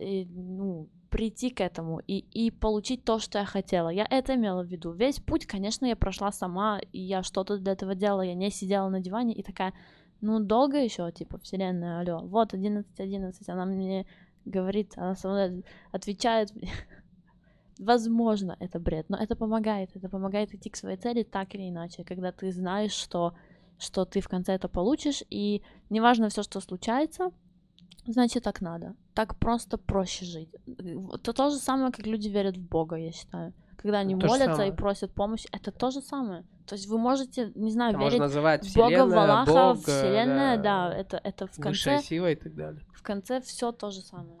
э, 0.00 0.24
ну, 0.24 0.88
прийти 1.10 1.50
к 1.50 1.60
этому 1.60 2.00
и, 2.06 2.24
и 2.32 2.50
получить 2.50 3.04
то, 3.04 3.18
что 3.18 3.38
я 3.38 3.44
хотела. 3.44 3.90
Я 3.90 4.06
это 4.08 4.34
имела 4.34 4.62
в 4.62 4.66
виду. 4.66 4.92
Весь 4.92 5.20
путь, 5.20 5.44
конечно, 5.44 5.84
я 5.84 5.94
прошла 5.94 6.32
сама, 6.32 6.80
и 6.92 7.00
я 7.00 7.22
что-то 7.22 7.58
для 7.58 7.72
этого 7.72 7.94
делала. 7.94 8.22
Я 8.22 8.34
не 8.34 8.50
сидела 8.50 8.88
на 8.88 9.00
диване 9.00 9.34
и 9.34 9.42
такая, 9.42 9.74
ну, 10.20 10.40
долго 10.40 10.78
еще, 10.78 11.10
типа, 11.12 11.38
вселенная, 11.38 12.00
алло, 12.00 12.20
вот 12.26 12.52
11.11, 12.54 13.32
она 13.48 13.64
мне 13.64 14.06
говорит, 14.44 14.92
она 14.96 15.14
со 15.14 15.28
мной 15.28 15.64
отвечает 15.92 16.54
мне. 16.54 16.70
Возможно, 17.78 18.56
это 18.60 18.78
бред, 18.78 19.06
но 19.08 19.16
это 19.16 19.36
помогает. 19.36 19.90
Это 19.94 20.08
помогает 20.08 20.54
идти 20.54 20.68
к 20.70 20.76
своей 20.76 20.98
цели 20.98 21.22
так 21.22 21.54
или 21.54 21.68
иначе, 21.68 22.04
когда 22.04 22.32
ты 22.32 22.52
знаешь, 22.52 22.92
что, 22.92 23.34
что 23.78 24.04
ты 24.04 24.20
в 24.20 24.28
конце 24.28 24.52
это 24.52 24.68
получишь, 24.68 25.22
и 25.30 25.62
неважно 25.88 26.28
все, 26.28 26.42
что 26.42 26.60
случается, 26.60 27.32
значит, 28.06 28.44
так 28.44 28.60
надо. 28.60 28.94
Так 29.14 29.36
просто 29.36 29.78
проще 29.78 30.24
жить. 30.24 30.50
Это 30.66 31.32
то 31.32 31.50
же 31.50 31.56
самое, 31.56 31.92
как 31.92 32.06
люди 32.06 32.28
верят 32.28 32.56
в 32.56 32.68
Бога, 32.68 32.96
я 32.96 33.12
считаю. 33.12 33.54
Когда 33.76 34.00
они 34.00 34.14
То 34.14 34.26
молятся 34.26 34.64
и 34.64 34.72
просят 34.72 35.14
помощи, 35.14 35.48
это 35.52 35.72
то 35.72 35.90
же 35.90 36.02
самое. 36.02 36.44
То 36.70 36.76
есть 36.76 36.86
вы 36.86 36.98
можете, 36.98 37.50
не 37.56 37.72
знаю, 37.72 37.94
можно 37.94 38.04
верить 38.10 38.20
называть 38.20 38.64
в 38.64 38.76
Бога, 38.76 38.86
в 38.86 38.90
вселенная, 38.90 39.18
Аллаха, 39.24 39.52
Бог, 39.74 39.78
Вселенная, 39.82 40.56
да, 40.56 40.94
это, 40.96 41.20
это 41.24 41.48
в 41.48 41.58
высшая 41.58 41.96
конце, 41.96 42.06
сила 42.06 42.30
и 42.30 42.36
так 42.36 42.54
далее. 42.54 42.80
в 42.94 43.02
конце 43.02 43.40
все 43.40 43.72
то 43.72 43.90
же 43.90 44.02
самое. 44.02 44.38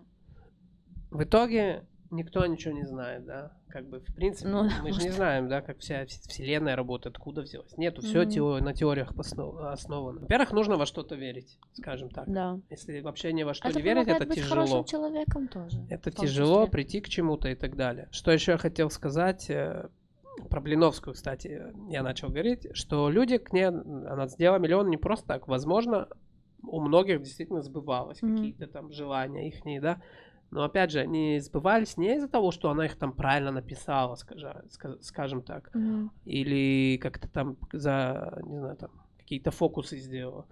В 1.10 1.24
итоге 1.24 1.88
никто 2.12 2.46
ничего 2.46 2.72
не 2.72 2.84
знает, 2.84 3.24
да? 3.26 3.50
Как 3.68 3.88
бы, 3.88 3.98
в 3.98 4.14
принципе, 4.14 4.48
Ну, 4.48 4.62
да, 4.62 4.74
мы 4.80 4.92
же 4.92 5.02
не 5.02 5.10
знаем, 5.10 5.48
да, 5.48 5.60
как 5.60 5.80
вся 5.80 6.04
вс- 6.04 6.28
вселенная 6.28 6.76
работает, 6.76 7.16
откуда 7.16 7.42
взялась. 7.42 7.76
Нету, 7.76 8.00
все 8.00 8.22
Мгм. 8.22 8.64
на 8.64 8.74
теориях 8.74 9.12
основано. 9.18 10.20
Во-первых, 10.20 10.52
нужно 10.52 10.76
во 10.76 10.86
что-то 10.86 11.16
верить, 11.16 11.58
скажем 11.72 12.10
так. 12.10 12.28
Да. 12.30 12.60
Если 12.70 13.00
вообще 13.00 13.32
ни 13.32 13.42
во 13.42 13.54
что 13.54 13.68
это 13.68 13.78
не 13.78 13.82
верить, 13.82 14.06
это 14.06 14.24
быть 14.24 14.36
тяжело. 14.36 14.54
хорошим 14.66 14.84
человеком 14.84 15.48
тоже. 15.48 15.84
Это 15.88 16.12
тяжело 16.12 16.60
числе. 16.62 16.70
прийти 16.70 17.00
к 17.00 17.08
чему-то 17.08 17.48
и 17.48 17.56
так 17.56 17.74
далее. 17.74 18.06
Что 18.12 18.30
еще 18.30 18.52
я 18.52 18.58
хотел 18.58 18.88
сказать 18.88 19.50
э, 19.50 19.88
про 20.48 20.60
Блиновскую, 20.60 21.14
кстати, 21.14 21.72
я 21.88 22.02
начал 22.02 22.28
говорить, 22.28 22.66
что 22.74 23.10
люди 23.10 23.38
к 23.38 23.52
ней, 23.52 23.66
она 23.66 24.26
сделала 24.28 24.58
миллион 24.58 24.88
не 24.88 24.96
просто 24.96 25.26
так. 25.26 25.48
Возможно, 25.48 26.08
у 26.62 26.80
многих 26.80 27.22
действительно 27.22 27.62
сбывалось 27.62 28.22
Мгм. 28.22 28.36
какие-то 28.36 28.66
там 28.66 28.92
желания 28.92 29.48
их, 29.48 29.82
да. 29.82 30.00
Но 30.50 30.64
опять 30.64 30.90
же, 30.90 30.98
они 30.98 31.38
сбывались 31.38 31.96
не 31.96 32.16
из-за 32.16 32.28
того, 32.28 32.50
что 32.50 32.70
она 32.70 32.84
их 32.86 32.96
там 32.96 33.12
правильно 33.12 33.52
написала, 33.52 34.16
скажа- 34.16 34.64
ска- 34.68 35.00
скажем 35.00 35.42
так, 35.42 35.70
Мгм. 35.74 36.10
или 36.24 36.98
как-то 36.98 37.28
там 37.28 37.56
за, 37.72 38.40
не 38.44 38.58
знаю, 38.58 38.76
там 38.76 38.90
какие-то 39.18 39.52
фокусы 39.52 39.96
сделала. 39.98 40.46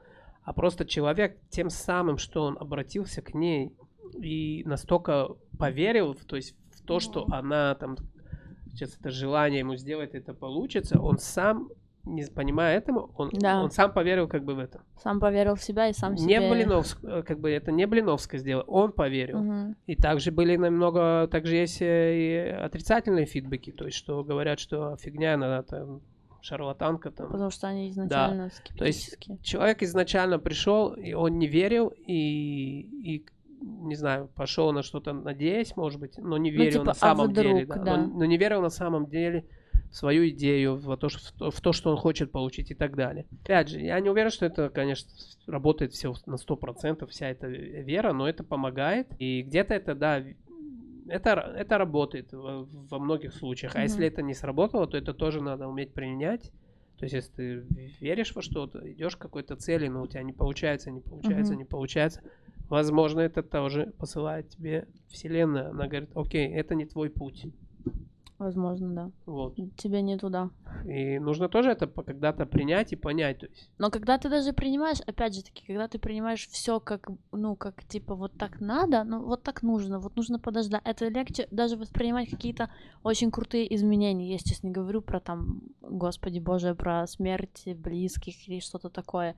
А 0.44 0.52
просто 0.52 0.86
человек 0.86 1.38
тем 1.50 1.68
самым, 1.68 2.16
что 2.16 2.44
он 2.44 2.56
обратился 2.58 3.22
к 3.22 3.34
ней 3.34 3.72
и 4.14 4.62
настолько 4.66 5.30
поверил, 5.58 6.14
то 6.14 6.36
есть 6.36 6.54
в 6.72 6.86
то, 6.86 7.00
что 7.00 7.24
Мгм. 7.24 7.34
она 7.34 7.74
там 7.74 7.96
сейчас 8.78 8.96
это 8.98 9.10
желание 9.10 9.60
ему 9.60 9.76
сделать, 9.76 10.14
это 10.14 10.34
получится, 10.34 11.00
он 11.00 11.18
сам, 11.18 11.68
не 12.04 12.24
понимая 12.24 12.78
этому, 12.78 13.10
он, 13.16 13.30
Да. 13.32 13.62
он 13.62 13.70
сам 13.70 13.92
поверил 13.92 14.28
как 14.28 14.44
бы 14.44 14.54
в 14.54 14.58
это. 14.60 14.80
Сам 15.02 15.20
поверил 15.20 15.54
в 15.56 15.62
себя 15.62 15.88
и 15.88 15.92
сам 15.92 16.14
Не 16.14 16.36
себе... 16.36 16.50
Блиновск, 16.50 16.98
э, 17.02 17.22
как 17.22 17.40
бы 17.40 17.50
это 17.50 17.72
не 17.72 17.86
Блиновская 17.86 18.40
сделала, 18.40 18.64
он 18.64 18.92
поверил. 18.92 19.40
Мгм. 19.40 19.76
И 19.86 19.96
также 19.96 20.30
были 20.30 20.56
намного, 20.56 21.28
также 21.30 21.56
есть 21.56 21.82
э, 21.82 22.16
и 22.16 22.36
отрицательные 22.50 23.26
фидбэки, 23.26 23.72
то 23.72 23.84
есть 23.84 23.96
что 23.96 24.22
говорят, 24.24 24.58
что 24.60 24.96
фигня, 24.96 25.34
она 25.34 25.62
там 25.62 26.00
шарлатанка 26.40 27.10
там. 27.10 27.30
Потому 27.30 27.50
что 27.50 27.66
они 27.66 27.90
изначально 27.90 28.50
То 28.78 28.84
есть 28.84 29.02
скептические. 29.02 29.38
человек 29.42 29.82
изначально 29.82 30.38
пришел, 30.38 30.94
и 30.94 31.12
он 31.12 31.38
не 31.38 31.46
верил, 31.48 31.88
и, 31.88 32.80
и 33.16 33.26
не 33.60 33.94
знаю, 33.94 34.28
пошел 34.34 34.72
на 34.72 34.82
что-то 34.82 35.12
надеясь, 35.12 35.76
может 35.76 36.00
быть, 36.00 36.18
но 36.18 36.36
не 36.38 36.50
верил 36.50 36.80
типа, 36.80 36.84
на 36.84 36.90
а 36.92 36.94
самом 36.94 37.32
деле. 37.32 37.64
вдруг, 37.64 37.68
да. 37.68 37.84
да. 37.84 37.96
Но, 37.96 38.06
но 38.18 38.24
не 38.24 38.36
верил 38.36 38.62
на 38.62 38.70
самом 38.70 39.06
деле 39.06 39.46
в 39.90 39.96
свою 39.96 40.28
идею, 40.28 40.76
в 40.76 40.96
то, 40.96 41.08
что, 41.08 41.50
в 41.50 41.60
то- 41.60 41.72
что 41.72 41.90
он 41.90 41.96
хочет 41.96 42.30
получить 42.30 42.70
и 42.70 42.74
так 42.74 42.94
далее. 42.94 43.26
Опять 43.44 43.68
же, 43.68 43.80
я 43.80 43.98
не 44.00 44.10
уверен, 44.10 44.30
что 44.30 44.46
это, 44.46 44.68
конечно, 44.68 45.10
работает 45.46 45.92
все 45.92 46.14
на 46.26 46.36
100%, 46.36 47.08
вся 47.08 47.28
эта 47.28 47.46
вера, 47.46 48.12
но 48.12 48.28
это 48.28 48.44
помогает. 48.44 49.08
И 49.18 49.42
где-то 49.42 49.74
это, 49.74 49.94
да, 49.94 50.22
это, 51.08 51.30
это 51.56 51.78
работает 51.78 52.32
во, 52.32 52.98
многих 52.98 53.32
случаях. 53.32 53.76
А 53.76 53.82
если 53.82 54.02
Мгм. 54.02 54.12
это 54.12 54.22
не 54.22 54.34
сработало, 54.34 54.86
то 54.86 54.96
это 54.96 55.14
тоже 55.14 55.42
надо 55.42 55.66
уметь 55.66 55.94
принять. 55.94 56.52
То 56.98 57.04
есть, 57.04 57.14
если 57.14 57.32
ты 57.32 57.54
веришь 58.00 58.34
во 58.34 58.42
что-то, 58.42 58.80
идешь 58.90 59.16
к 59.16 59.20
какой-то 59.20 59.54
цели, 59.56 59.86
но 59.86 60.02
у 60.02 60.06
тебя 60.06 60.22
не 60.22 60.32
получается, 60.32 60.90
не 60.90 61.00
получается, 61.00 61.52
Мгм. 61.52 61.60
не 61.60 61.64
получается, 61.64 62.22
Возможно, 62.68 63.20
это 63.20 63.42
тоже 63.42 63.92
посылает 63.98 64.48
тебе 64.50 64.88
Вселенная. 65.08 65.70
Она 65.70 65.86
говорит, 65.86 66.10
окей, 66.14 66.48
это 66.48 66.74
не 66.74 66.86
твой 66.86 67.10
путь. 67.10 67.46
Возможно, 68.38 68.94
да. 68.94 69.10
Вот. 69.26 69.56
Тебе 69.76 70.00
не 70.00 70.16
туда. 70.16 70.50
И 70.84 71.18
нужно 71.18 71.48
тоже 71.48 71.72
это 71.72 71.88
когда-то 71.88 72.46
принять 72.46 72.92
и 72.92 72.96
понять. 72.96 73.40
То 73.40 73.46
есть, 73.46 73.68
Но 73.78 73.90
когда 73.90 74.16
ты 74.16 74.28
даже 74.28 74.52
принимаешь, 74.52 75.00
опять 75.00 75.34
же 75.34 75.42
таки, 75.42 75.66
когда 75.66 75.88
ты 75.88 75.98
принимаешь 75.98 76.46
все 76.46 76.78
как, 76.78 77.10
ну, 77.32 77.56
как 77.56 77.82
типа 77.84 78.14
вот 78.14 78.38
так 78.38 78.60
надо, 78.60 79.02
ну, 79.02 79.24
вот 79.24 79.42
так 79.42 79.64
нужно, 79.64 79.98
вот 79.98 80.14
нужно 80.14 80.38
подождать. 80.38 80.82
Это 80.84 81.08
легче 81.08 81.48
даже 81.50 81.76
воспринимать 81.76 82.30
какие-то 82.30 82.70
очень 83.02 83.32
крутые 83.32 83.74
изменения. 83.74 84.30
Я 84.30 84.38
сейчас 84.38 84.62
не 84.62 84.70
говорю 84.70 85.02
про 85.02 85.18
там, 85.18 85.62
господи 85.80 86.38
боже, 86.38 86.76
про 86.76 87.08
смерть 87.08 87.64
близких 87.74 88.48
или 88.48 88.60
что-то 88.60 88.88
такое. 88.88 89.34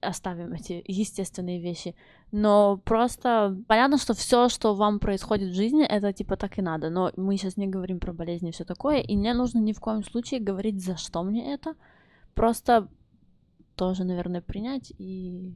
Оставим 0.00 0.52
эти 0.52 0.82
естественные 0.86 1.60
вещи. 1.60 1.94
Но 2.32 2.76
просто 2.84 3.56
понятно, 3.68 3.98
что 3.98 4.14
все, 4.14 4.48
что 4.48 4.74
вам 4.74 4.98
происходит 4.98 5.50
в 5.50 5.54
жизни, 5.54 5.84
это 5.84 6.12
типа 6.12 6.36
так 6.36 6.58
и 6.58 6.62
надо. 6.62 6.90
Но 6.90 7.12
мы 7.16 7.36
сейчас 7.36 7.56
не 7.56 7.66
говорим 7.66 8.00
про 8.00 8.12
болезни 8.12 8.48
и 8.48 8.52
все 8.52 8.64
такое. 8.64 9.00
И 9.00 9.14
не 9.14 9.32
нужно 9.34 9.58
ни 9.58 9.72
в 9.72 9.80
коем 9.80 10.02
случае 10.02 10.40
говорить, 10.40 10.82
за 10.82 10.96
что 10.96 11.22
мне 11.22 11.54
это. 11.54 11.74
Просто 12.34 12.88
тоже, 13.76 14.04
наверное, 14.04 14.40
принять 14.40 14.92
и... 14.98 15.54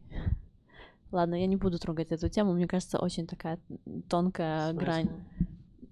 Ладно, 1.13 1.35
я 1.35 1.47
не 1.47 1.57
буду 1.57 1.79
трогать 1.79 2.13
эту 2.13 2.29
тему, 2.29 2.53
мне 2.53 2.69
кажется, 2.69 2.99
очень 2.99 3.27
такая 3.27 3.59
тонкая 4.09 4.73
в 4.73 4.77
грань. 4.77 5.09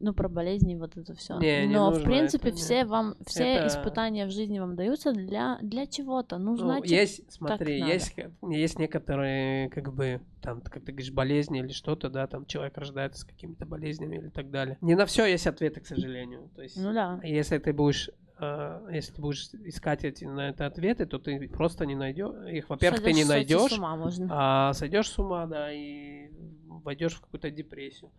Ну, 0.01 0.13
про 0.15 0.29
болезни, 0.29 0.77
вот 0.77 0.97
это 0.97 1.15
все. 1.15 1.39
Не, 1.39 1.67
не 1.67 1.75
Но, 1.75 1.91
в 1.91 2.05
принципе, 2.05 2.51
это 2.51 2.57
все 2.59 2.85
вам, 2.85 3.17
все 3.27 3.45
Это- 3.45 3.67
испытания 3.67 4.27
в 4.27 4.31
жизни 4.31 4.61
вам 4.61 4.77
даются 4.77 5.13
для, 5.13 5.59
для 5.61 5.87
чего-то. 5.87 6.39
Ну, 6.39 6.53
Ну, 6.53 6.57
значит, 6.59 6.91
есть, 6.91 7.33
смотри, 7.33 7.81
надо. 7.81 7.93
есть, 7.93 8.15
ка- 8.15 8.31
есть 8.49 8.79
некоторые, 8.79 9.69
как 9.71 9.93
бы, 9.93 10.21
там, 10.41 10.61
как 10.61 10.85
ты 10.85 10.93
говоришь, 10.93 11.11
болезни 11.13 11.59
или 11.59 11.73
что-то, 11.73 12.11
да, 12.11 12.27
там 12.29 12.47
человек 12.47 12.79
рождается 12.79 13.23
с 13.23 13.25
какими-то 13.25 13.67
болезнями 13.67 14.17
или 14.17 14.29
так 14.29 14.51
далее. 14.51 14.79
Не 14.81 14.95
на 14.95 15.05
все 15.05 15.27
есть 15.27 15.47
ответы, 15.49 15.81
к 15.81 15.87
сожалению. 15.87 16.49
То 16.55 16.63
есть, 16.63 16.77
ну 16.77 16.93
да. 16.93 17.21
если 17.25 17.59
ты 17.59 17.73
будешь 17.73 18.09
э, 18.41 18.89
если 18.93 19.13
ты 19.13 19.21
будешь 19.21 19.49
искать 19.65 20.05
эти, 20.05 20.25
на 20.25 20.51
это 20.51 20.67
ответы, 20.67 21.07
то 21.07 21.19
ты 21.19 21.49
просто 21.49 21.87
не 21.87 21.97
найдешь 21.97 22.35
их. 22.49 22.69
Во-первых, 22.71 23.03
ты 23.03 23.13
не 23.13 23.25
найдешь, 23.25 23.73
с 23.73 23.79
ума 23.79 23.97
можно. 23.97 24.29
а 24.31 24.73
сойдешь 24.75 25.11
с 25.11 25.19
ума, 25.19 25.47
да, 25.47 25.73
и 25.73 26.31
войдешь 26.69 27.15
в 27.15 27.21
какую-то 27.23 27.51
депрессию. 27.51 28.13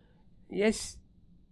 Есть 0.50 0.99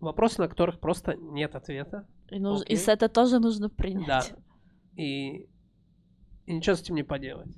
вопросы, 0.01 0.41
на 0.41 0.49
которых 0.49 0.81
просто 0.81 1.15
нет 1.15 1.55
ответа. 1.55 2.07
И, 2.31 2.39
нуж- 2.39 2.65
и 2.67 2.77
с 2.77 2.89
это 2.89 3.09
тоже 3.09 3.39
нужно 3.39 3.69
принять. 3.69 4.07
Да. 4.07 5.03
И, 5.03 5.49
и 6.47 6.53
ничего 6.53 6.77
с 6.77 6.81
этим 6.81 6.95
не 6.95 7.05
поделать. 7.05 7.49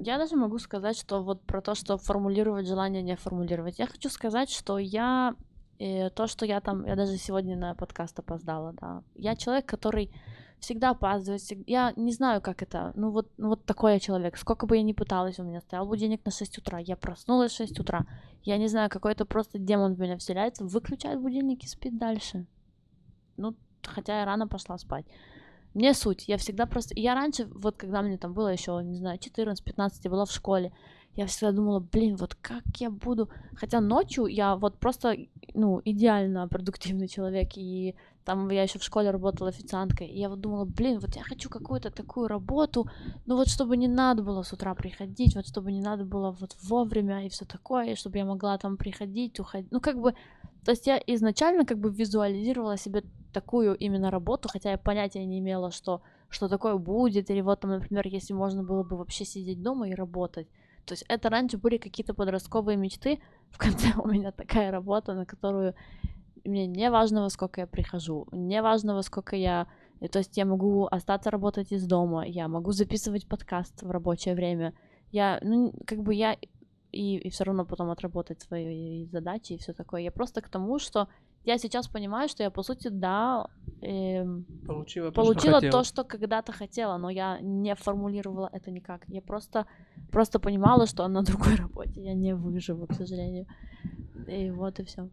Я 0.00 0.18
даже 0.18 0.36
могу 0.36 0.58
сказать, 0.58 0.96
что 0.96 1.22
вот 1.22 1.42
про 1.42 1.60
то, 1.60 1.74
что 1.74 1.98
формулировать 1.98 2.66
желание, 2.66 3.02
не 3.02 3.16
формулировать. 3.16 3.78
Я 3.78 3.86
хочу 3.86 4.08
сказать, 4.08 4.50
что 4.50 4.78
я 4.78 5.34
э, 5.78 6.10
то, 6.10 6.26
что 6.26 6.46
я 6.46 6.60
там, 6.60 6.86
я 6.86 6.94
даже 6.96 7.16
сегодня 7.16 7.56
на 7.56 7.74
подкаст 7.74 8.18
опоздала, 8.18 8.72
да. 8.72 9.02
Я 9.14 9.34
человек, 9.36 9.66
который 9.66 10.10
всегда 10.60 10.90
опаздывает. 10.90 11.40
всег- 11.42 11.64
Я 11.66 11.92
не 11.96 12.12
знаю, 12.12 12.40
как 12.40 12.62
это. 12.62 12.92
Ну 12.94 13.10
вот, 13.10 13.30
ну 13.36 13.48
вот 13.48 13.64
такой 13.64 13.94
я 13.94 14.00
человек. 14.00 14.36
Сколько 14.36 14.66
бы 14.66 14.76
я 14.76 14.82
ни 14.82 14.92
пыталась, 14.92 15.38
у 15.38 15.42
меня 15.42 15.60
стоял 15.60 15.86
будильник 15.86 16.24
на 16.24 16.30
6 16.30 16.58
утра. 16.58 16.78
Я 16.78 16.96
проснулась 16.96 17.52
в 17.52 17.56
6 17.56 17.80
утра. 17.80 18.06
Я 18.42 18.58
не 18.58 18.68
знаю, 18.68 18.90
какой-то 18.90 19.24
просто 19.24 19.58
демон 19.58 19.94
в 19.94 20.00
меня 20.00 20.16
вселяется, 20.16 20.64
выключает 20.64 21.20
будильник 21.20 21.64
и 21.64 21.66
спит 21.68 21.98
дальше. 21.98 22.46
Ну, 23.36 23.54
хотя 23.82 24.20
я 24.20 24.24
рано 24.24 24.48
пошла 24.48 24.78
спать. 24.78 25.06
Мне 25.74 25.94
суть, 25.94 26.26
я 26.28 26.36
всегда 26.36 26.66
просто... 26.66 26.94
Я 26.98 27.14
раньше, 27.14 27.46
вот 27.46 27.76
когда 27.76 28.02
мне 28.02 28.18
там 28.18 28.32
было 28.34 28.48
еще, 28.48 28.80
не 28.82 28.96
знаю, 28.96 29.18
14-15, 29.18 29.90
я 30.02 30.10
была 30.10 30.24
в 30.24 30.32
школе, 30.32 30.72
я 31.16 31.26
всегда 31.26 31.52
думала, 31.52 31.80
блин, 31.80 32.16
вот 32.16 32.34
как 32.34 32.62
я 32.78 32.90
буду... 32.90 33.28
Хотя 33.54 33.80
ночью 33.80 34.26
я 34.26 34.56
вот 34.56 34.78
просто, 34.78 35.16
ну, 35.54 35.80
идеально 35.84 36.48
продуктивный 36.48 37.08
человек, 37.08 37.50
и 37.56 37.94
там 38.24 38.48
я 38.50 38.62
еще 38.62 38.78
в 38.78 38.84
школе 38.84 39.10
работала 39.10 39.48
официанткой, 39.48 40.06
и 40.06 40.18
я 40.18 40.28
вот 40.28 40.40
думала, 40.40 40.64
блин, 40.64 40.98
вот 41.00 41.16
я 41.16 41.22
хочу 41.22 41.50
какую-то 41.50 41.90
такую 41.90 42.28
работу, 42.28 42.86
ну 43.26 43.36
вот 43.36 43.48
чтобы 43.48 43.76
не 43.76 43.88
надо 43.88 44.22
было 44.22 44.42
с 44.42 44.52
утра 44.52 44.74
приходить, 44.74 45.34
вот 45.34 45.46
чтобы 45.46 45.72
не 45.72 45.80
надо 45.80 46.04
было 46.04 46.30
вот 46.30 46.56
вовремя 46.62 47.26
и 47.26 47.28
все 47.28 47.44
такое, 47.44 47.92
и 47.92 47.96
чтобы 47.96 48.18
я 48.18 48.24
могла 48.24 48.56
там 48.58 48.76
приходить, 48.76 49.40
уходить, 49.40 49.72
ну 49.72 49.80
как 49.80 50.00
бы... 50.00 50.14
То 50.64 50.72
есть 50.72 50.86
я 50.86 51.02
изначально 51.06 51.64
как 51.64 51.78
бы 51.78 51.90
визуализировала 51.90 52.76
себе 52.76 53.02
такую 53.32 53.74
именно 53.74 54.10
работу, 54.10 54.48
хотя 54.48 54.70
я 54.72 54.78
понятия 54.78 55.24
не 55.24 55.38
имела, 55.38 55.70
что, 55.70 56.02
что 56.28 56.48
такое 56.48 56.76
будет, 56.76 57.30
или 57.30 57.40
вот 57.40 57.60
там, 57.60 57.70
например, 57.70 58.06
если 58.06 58.34
можно 58.34 58.62
было 58.62 58.82
бы 58.84 58.96
вообще 58.96 59.24
сидеть 59.24 59.62
дома 59.62 59.88
и 59.88 59.94
работать. 59.94 60.46
То 60.86 60.92
есть 60.92 61.04
это 61.08 61.28
раньше 61.28 61.58
были 61.58 61.78
какие-то 61.78 62.14
подростковые 62.14 62.76
мечты, 62.76 63.20
в 63.50 63.58
конце 63.58 63.88
у 64.02 64.08
меня 64.08 64.32
такая 64.32 64.70
работа, 64.70 65.14
на 65.14 65.26
которую 65.26 65.74
мне 66.44 66.66
не 66.66 66.90
важно, 66.90 67.22
во 67.22 67.30
сколько 67.30 67.60
я 67.60 67.66
прихожу, 67.66 68.26
не 68.32 68.62
важно, 68.62 68.94
во 68.94 69.02
сколько 69.02 69.36
я... 69.36 69.66
То 70.10 70.18
есть 70.18 70.36
я 70.36 70.46
могу 70.46 70.86
остаться 70.90 71.30
работать 71.30 71.72
из 71.72 71.86
дома, 71.86 72.26
я 72.26 72.48
могу 72.48 72.72
записывать 72.72 73.28
подкаст 73.28 73.82
в 73.82 73.90
рабочее 73.90 74.34
время, 74.34 74.72
я, 75.12 75.38
ну, 75.42 75.74
как 75.86 76.02
бы 76.02 76.14
я 76.14 76.36
и, 76.92 77.16
и 77.16 77.30
все 77.30 77.44
равно 77.44 77.64
потом 77.64 77.90
отработать 77.90 78.40
свои 78.40 79.06
задачи 79.06 79.52
и 79.52 79.58
все 79.58 79.72
такое. 79.72 80.02
Я 80.02 80.10
просто 80.10 80.40
к 80.40 80.48
тому, 80.48 80.78
что 80.78 81.08
я 81.44 81.58
сейчас 81.58 81.88
понимаю, 81.88 82.28
что 82.28 82.42
я, 82.42 82.50
по 82.50 82.62
сути, 82.62 82.88
да, 82.88 83.46
эм, 83.82 84.44
Получила, 84.66 85.10
получила 85.10 85.60
то, 85.60 85.68
что 85.68 85.70
то, 85.70 85.84
что 85.84 86.04
когда-то 86.04 86.52
хотела, 86.52 86.98
но 86.98 87.10
я 87.10 87.38
не 87.40 87.74
формулировала 87.74 88.50
это 88.52 88.70
никак. 88.70 89.04
Я 89.08 89.22
просто, 89.22 89.66
просто 90.10 90.38
понимала, 90.38 90.86
что 90.86 91.08
на 91.08 91.22
другой 91.22 91.54
работе 91.56 92.02
я 92.02 92.14
не 92.14 92.34
выживу, 92.34 92.86
к 92.86 92.94
сожалению. 92.94 93.46
И 94.28 94.50
вот 94.50 94.80
и 94.80 94.84
все. 94.84 95.08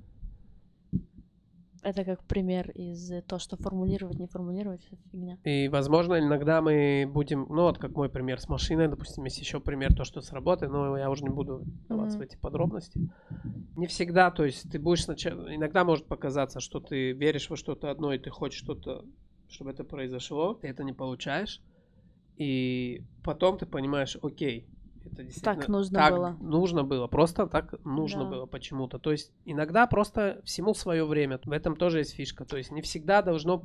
Это 1.83 2.03
как 2.03 2.23
пример 2.23 2.71
из 2.71 3.11
э, 3.11 3.21
то, 3.21 3.39
что 3.39 3.57
формулировать, 3.57 4.19
не 4.19 4.27
формулировать, 4.27 4.81
всё 4.81 4.97
фигня. 5.11 5.37
И, 5.43 5.67
возможно, 5.69 6.19
иногда 6.19 6.61
мы 6.61 7.05
будем, 7.07 7.45
ну, 7.49 7.63
вот 7.63 7.77
как 7.77 7.95
мой 7.95 8.09
пример 8.09 8.39
с 8.39 8.49
машиной, 8.49 8.87
допустим, 8.87 9.23
есть 9.25 9.39
еще 9.39 9.59
пример 9.59 9.93
то, 9.93 10.03
что 10.03 10.21
с 10.21 10.31
работой, 10.31 10.67
но 10.69 10.97
я 10.97 11.09
уже 11.09 11.23
не 11.23 11.29
буду 11.29 11.63
вдаваться 11.85 12.17
в 12.17 12.21
Мгм. 12.21 12.29
эти 12.29 12.37
подробности. 12.37 12.99
Не 13.75 13.87
всегда, 13.87 14.31
то 14.31 14.43
есть 14.43 14.69
ты 14.71 14.79
будешь 14.79 15.03
сначала, 15.03 15.55
иногда 15.55 15.83
может 15.83 16.07
показаться, 16.07 16.59
что 16.59 16.79
ты 16.79 17.11
веришь 17.11 17.49
во 17.49 17.55
что-то 17.55 17.91
одно, 17.91 18.11
и 18.13 18.17
ты 18.19 18.29
хочешь 18.29 18.59
что-то, 18.59 19.05
чтобы 19.47 19.71
это 19.71 19.83
произошло, 19.83 20.55
ты 20.55 20.67
это 20.67 20.83
не 20.83 20.93
получаешь, 20.93 21.61
и 22.37 23.03
потом 23.23 23.57
ты 23.57 23.65
понимаешь, 23.65 24.17
окей, 24.21 24.67
это 25.07 25.23
действительно 25.23 25.77
нужно 25.77 25.99
так 25.99 26.13
было. 26.13 26.37
нужно 26.39 26.83
было, 26.83 27.07
просто 27.07 27.47
так 27.47 27.73
нужно 27.83 28.23
Да. 28.25 28.29
было 28.29 28.45
почему-то. 28.45 28.99
То 28.99 29.11
есть 29.11 29.31
иногда 29.45 29.87
просто 29.87 30.41
всему 30.45 30.73
свое 30.73 31.05
время. 31.05 31.39
В 31.43 31.51
этом 31.51 31.75
тоже 31.75 31.99
есть 31.99 32.13
фишка. 32.13 32.45
То 32.45 32.57
есть 32.57 32.71
не 32.71 32.81
всегда 32.81 33.21
должно 33.21 33.63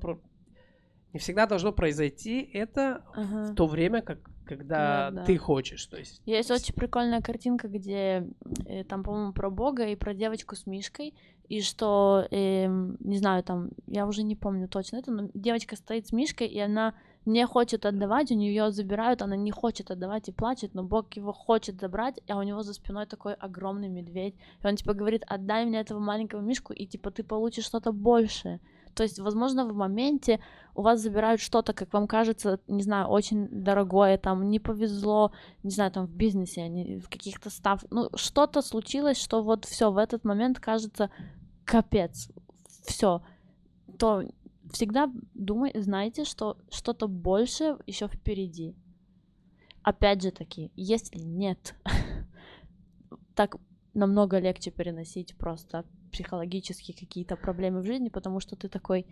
не 1.12 1.18
всегда 1.18 1.46
должно 1.46 1.72
произойти 1.72 2.40
это 2.54 3.04
Ага. 3.14 3.52
в 3.52 3.54
то 3.54 3.66
время, 3.66 4.00
как 4.02 4.18
когда 4.44 5.10
Да, 5.10 5.20
да. 5.20 5.24
ты 5.24 5.36
хочешь. 5.38 5.86
То 5.86 5.96
есть 5.98 6.20
Есть 6.26 6.50
очень 6.50 6.74
прикольная 6.74 7.20
картинка, 7.20 7.68
где 7.68 8.26
э, 8.66 8.84
там, 8.84 9.04
по-моему, 9.04 9.32
про 9.32 9.50
Бога 9.50 9.86
и 9.86 9.94
про 9.94 10.14
девочку 10.14 10.56
с 10.56 10.66
Мишкой, 10.66 11.14
и 11.48 11.60
что, 11.62 12.26
эм, 12.30 12.96
не 13.00 13.18
знаю, 13.18 13.44
там, 13.44 13.70
я 13.86 14.06
уже 14.06 14.22
не 14.24 14.34
помню 14.36 14.68
точно 14.68 14.96
это, 14.96 15.12
но 15.12 15.28
девочка 15.34 15.76
стоит 15.76 16.08
с 16.08 16.12
Мишкой, 16.12 16.48
и 16.48 16.58
она 16.58 16.94
не 17.24 17.46
хочет 17.46 17.86
отдавать, 17.86 18.30
у 18.30 18.34
нее 18.34 18.54
ее 18.54 18.70
забирают, 18.72 19.22
она 19.22 19.36
не 19.36 19.50
хочет 19.50 19.90
отдавать 19.90 20.28
и 20.28 20.32
плачет, 20.32 20.74
но 20.74 20.82
Бог 20.82 21.12
его 21.14 21.32
хочет 21.32 21.80
забрать, 21.80 22.20
а 22.28 22.38
у 22.38 22.42
него 22.42 22.62
за 22.62 22.74
спиной 22.74 23.06
такой 23.06 23.34
огромный 23.34 23.88
медведь, 23.88 24.34
и 24.62 24.66
он 24.66 24.76
типа 24.76 24.94
говорит, 24.94 25.22
отдай 25.26 25.64
мне 25.64 25.80
этого 25.80 25.98
маленького 25.98 26.40
Мишку, 26.40 26.72
и 26.72 26.86
типа 26.86 27.10
ты 27.10 27.22
получишь 27.22 27.66
что-то 27.66 27.92
большее. 27.92 28.60
То 28.94 29.04
есть, 29.04 29.18
возможно, 29.18 29.64
в 29.64 29.74
моменте 29.74 30.40
у 30.74 30.82
вас 30.82 31.00
забирают 31.00 31.40
что-то, 31.40 31.72
как 31.72 31.92
вам 31.92 32.06
кажется, 32.06 32.60
не 32.66 32.82
знаю, 32.82 33.08
очень 33.08 33.48
дорогое, 33.48 34.18
там, 34.18 34.50
не 34.50 34.58
повезло, 34.58 35.32
не 35.62 35.70
знаю, 35.70 35.90
там, 35.92 36.06
в 36.06 36.10
бизнесе, 36.10 36.62
они 36.62 36.98
в 36.98 37.08
каких-то 37.08 37.48
став... 37.48 37.84
Ну, 37.90 38.10
что-то 38.14 38.60
случилось, 38.60 39.16
что 39.16 39.42
вот 39.42 39.64
все 39.64 39.90
в 39.90 39.96
этот 39.96 40.24
момент 40.24 40.60
кажется 40.60 41.10
капец, 41.64 42.28
все. 42.84 43.22
То 43.98 44.24
всегда 44.72 45.10
думай, 45.34 45.72
знайте, 45.74 46.24
что 46.24 46.56
что-то 46.70 47.08
больше 47.08 47.76
еще 47.86 48.08
впереди. 48.08 48.74
Опять 49.82 50.22
же 50.22 50.30
таки, 50.30 50.70
если 50.76 51.18
нет, 51.18 51.74
так 53.34 53.56
намного 53.94 54.38
легче 54.38 54.70
переносить 54.70 55.36
просто 55.36 55.84
психологические 56.12 56.96
какие-то 56.96 57.36
проблемы 57.36 57.80
в 57.80 57.86
жизни, 57.86 58.08
потому 58.08 58.40
что 58.40 58.54
ты 58.56 58.68
такой, 58.68 59.06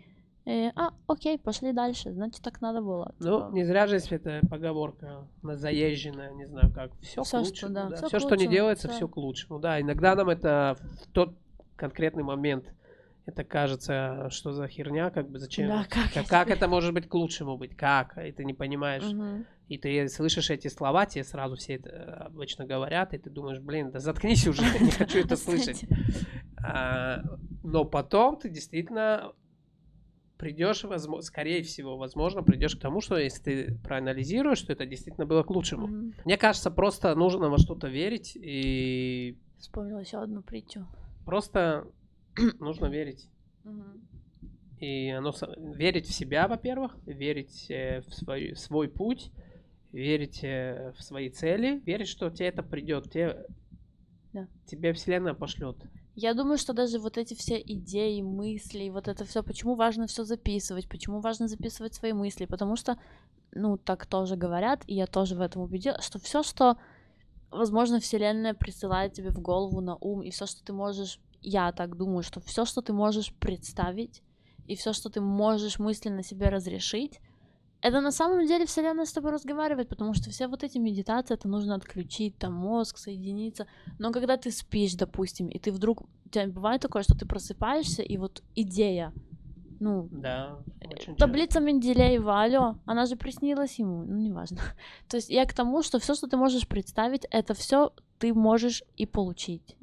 э, 0.45 0.69
а, 0.75 0.93
окей, 1.07 1.37
пошли 1.37 1.73
дальше, 1.73 2.11
значит, 2.13 2.41
так 2.41 2.61
надо 2.61 2.81
было. 2.81 3.13
Ну, 3.19 3.39
Типа, 3.39 3.49
не 3.53 3.63
зря 3.65 3.87
же 3.87 3.95
есть 3.95 4.11
эта 4.11 4.39
поговорка 4.49 5.27
на 5.41 5.57
заезженная, 5.57 6.31
не 6.33 6.45
знаю 6.47 6.71
как. 6.73 6.91
Все 7.01 7.21
Всё, 7.21 7.23
к 7.23 7.25
что, 7.27 7.39
лучшему. 7.39 7.73
да, 7.73 7.89
да. 7.89 7.95
всё 7.97 8.07
Все, 8.07 8.17
к 8.17 8.21
что 8.21 8.35
не 8.35 8.47
делается, 8.47 8.87
всё. 8.87 8.97
все 8.97 9.07
к 9.07 9.17
лучшему. 9.17 9.59
Да, 9.59 9.81
иногда 9.81 10.15
нам 10.15 10.29
это 10.29 10.77
в 10.79 11.07
тот 11.11 11.35
конкретный 11.75 12.23
момент 12.23 12.65
это 13.25 13.43
кажется, 13.43 14.27
что 14.29 14.51
за 14.51 14.67
херня, 14.67 15.09
как 15.09 15.29
бы 15.29 15.39
зачем. 15.39 15.67
Да, 15.67 15.83
как 15.89 16.11
как, 16.13 16.17
это? 16.17 16.29
как 16.29 16.49
это 16.49 16.67
может 16.67 16.93
быть 16.93 17.07
к 17.07 17.13
лучшему 17.13 17.57
быть? 17.57 17.75
Как? 17.75 18.17
И 18.17 18.31
ты 18.31 18.43
не 18.45 18.53
понимаешь. 18.53 19.03
мгм. 19.03 19.45
и 19.67 19.77
ты 19.77 20.07
слышишь 20.09 20.49
эти 20.49 20.67
слова, 20.67 21.05
тебе 21.05 21.23
сразу 21.23 21.55
все 21.55 21.75
это 21.75 21.89
э, 21.89 22.03
обычно 22.25 22.65
говорят, 22.65 23.13
и 23.13 23.17
ты 23.17 23.29
думаешь, 23.29 23.59
блин, 23.59 23.91
да 23.91 23.99
заткнись 23.99 24.47
уже, 24.47 24.61
не 24.79 24.91
хочу 24.91 25.19
это 25.19 25.35
слышать. 25.35 25.85
А, 26.63 27.21
но 27.63 27.85
потом 27.85 28.37
ты 28.37 28.49
действительно 28.49 29.31
придешь, 30.37 30.83
скорее 31.21 31.61
всего, 31.61 31.97
возможно, 31.97 32.41
придешь 32.41 32.75
к 32.75 32.79
тому, 32.81 32.99
что 32.99 33.15
если 33.17 33.43
ты 33.43 33.79
проанализируешь, 33.83 34.57
что 34.57 34.73
это 34.73 34.87
действительно 34.87 35.27
было 35.27 35.43
к 35.43 35.51
лучшему. 35.51 35.87
Мгм. 35.87 36.13
Мне 36.25 36.37
кажется, 36.37 36.71
просто 36.71 37.13
нужно 37.15 37.49
во 37.49 37.59
что-то 37.59 37.87
верить, 37.87 38.35
и 38.35 39.37
Вспомнила 39.59 39.99
еще 39.99 40.17
одну 40.17 40.41
притчу. 40.41 40.87
просто 41.23 41.85
нужно 42.59 42.87
верить. 42.87 43.29
И 44.79 45.09
оно 45.09 45.31
верить 45.75 46.07
в 46.07 46.13
себя, 46.13 46.47
во-первых, 46.47 46.97
верить 47.05 47.69
э, 47.69 48.01
в 48.01 48.13
свой, 48.15 48.55
свой 48.55 48.89
путь, 48.89 49.31
верить 49.91 50.43
э, 50.43 50.93
в 50.97 51.03
свои 51.03 51.29
цели, 51.29 51.81
верить, 51.85 52.07
что 52.07 52.31
тебе 52.31 52.47
это 52.47 52.63
придет, 52.63 53.11
тебе, 53.11 53.45
Да. 54.33 54.47
тебе 54.65 54.93
Вселенная 54.93 55.35
пошлет. 55.35 55.77
Я 56.15 56.33
думаю, 56.33 56.57
что 56.57 56.73
даже 56.73 56.99
вот 56.99 57.17
эти 57.17 57.35
все 57.35 57.61
идеи, 57.61 58.21
мысли, 58.21 58.89
вот 58.89 59.07
это 59.07 59.23
все, 59.23 59.43
почему 59.43 59.75
важно 59.75 60.07
все 60.07 60.23
записывать, 60.23 60.89
почему 60.89 61.21
важно 61.21 61.47
записывать 61.47 61.93
свои 61.93 62.11
мысли, 62.11 62.45
потому 62.45 62.75
что, 62.75 62.97
ну, 63.53 63.77
так 63.77 64.05
тоже 64.07 64.35
говорят, 64.35 64.83
и 64.87 64.95
я 64.95 65.07
тоже 65.07 65.35
в 65.35 65.41
этом 65.41 65.61
убедилась, 65.61 66.03
что 66.03 66.19
все, 66.19 66.43
что, 66.43 66.77
возможно, 67.49 67.99
Вселенная 67.99 68.53
присылает 68.53 69.13
тебе 69.13 69.29
в 69.29 69.39
голову, 69.39 69.79
на 69.79 69.95
ум, 69.95 70.21
и 70.21 70.31
все, 70.31 70.47
что 70.47 70.63
ты 70.65 70.73
можешь, 70.73 71.19
я 71.41 71.71
так 71.71 71.97
думаю, 71.97 72.23
что 72.23 72.39
все, 72.39 72.65
что 72.65 72.81
ты 72.81 72.93
можешь 72.93 73.33
представить, 73.33 74.21
и 74.67 74.75
все, 74.75 74.93
что 74.93 75.09
ты 75.09 75.21
можешь 75.21 75.79
мысленно 75.79 76.23
себе 76.23 76.49
разрешить, 76.49 77.19
это 77.81 77.99
на 77.99 78.11
самом 78.11 78.45
деле 78.45 78.65
Вселенная 78.65 79.05
с 79.05 79.11
тобой 79.11 79.31
разговаривает, 79.31 79.89
потому 79.89 80.13
что 80.13 80.29
все 80.29 80.47
вот 80.47 80.63
эти 80.63 80.77
медитации, 80.77 81.33
это 81.33 81.47
нужно 81.47 81.75
отключить, 81.75 82.37
там 82.37 82.53
мозг, 82.53 82.97
соединиться. 82.97 83.65
Но 83.97 84.11
когда 84.11 84.37
ты 84.37 84.51
спишь, 84.51 84.93
допустим, 84.93 85.47
и 85.47 85.57
ты 85.57 85.71
вдруг... 85.71 86.03
У 86.25 86.29
тебя 86.29 86.47
бывает 86.47 86.81
такое, 86.81 87.01
что 87.01 87.15
ты 87.17 87.25
просыпаешься, 87.25 88.03
и 88.03 88.17
вот 88.17 88.43
идея, 88.55 89.11
ну, 89.79 90.07
Да, 90.11 90.59
очень 90.85 90.97
часто. 90.97 91.15
таблица 91.15 91.59
Менделеева, 91.59 92.43
алло, 92.43 92.75
она 92.85 93.07
же 93.07 93.15
приснилась 93.15 93.79
ему, 93.79 94.03
ну, 94.03 94.17
неважно. 94.17 94.59
То 95.09 95.17
есть 95.17 95.31
я 95.31 95.45
к 95.45 95.53
тому, 95.53 95.81
что 95.81 95.97
все, 95.97 96.13
что 96.13 96.27
ты 96.27 96.37
можешь 96.37 96.67
представить, 96.67 97.25
это 97.31 97.55
все 97.55 97.91
ты 98.19 98.31
можешь 98.35 98.83
и 98.95 99.07
получить. 99.07 99.75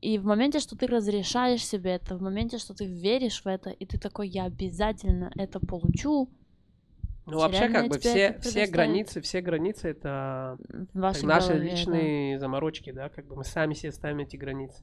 И 0.00 0.18
в 0.18 0.24
моменте, 0.24 0.60
что 0.60 0.76
ты 0.76 0.86
разрешаешь 0.86 1.64
себе 1.64 1.92
это, 1.92 2.16
в 2.16 2.22
моменте, 2.22 2.58
что 2.58 2.74
ты 2.74 2.84
веришь 2.84 3.42
в 3.42 3.46
это, 3.46 3.70
и 3.70 3.86
ты 3.86 3.98
такой, 3.98 4.28
я 4.28 4.44
обязательно 4.44 5.32
это 5.36 5.58
получу, 5.58 6.28
Ну, 7.24 7.38
вообще, 7.38 7.68
как 7.68 7.88
бы 7.88 7.98
все, 7.98 8.38
все 8.40 8.66
границы, 8.66 9.20
все 9.20 9.40
границы 9.40 9.88
это 9.88 10.58
в 10.68 10.86
как 10.86 10.94
вашей 10.94 11.24
наши 11.24 11.48
голове, 11.48 11.64
да. 11.64 11.70
личные 11.70 12.38
заморочки, 12.38 12.92
да, 12.92 13.08
как 13.08 13.26
бы 13.26 13.36
мы 13.36 13.44
сами 13.44 13.74
себе 13.74 13.92
ставим 13.92 14.20
эти 14.20 14.36
границы. 14.36 14.82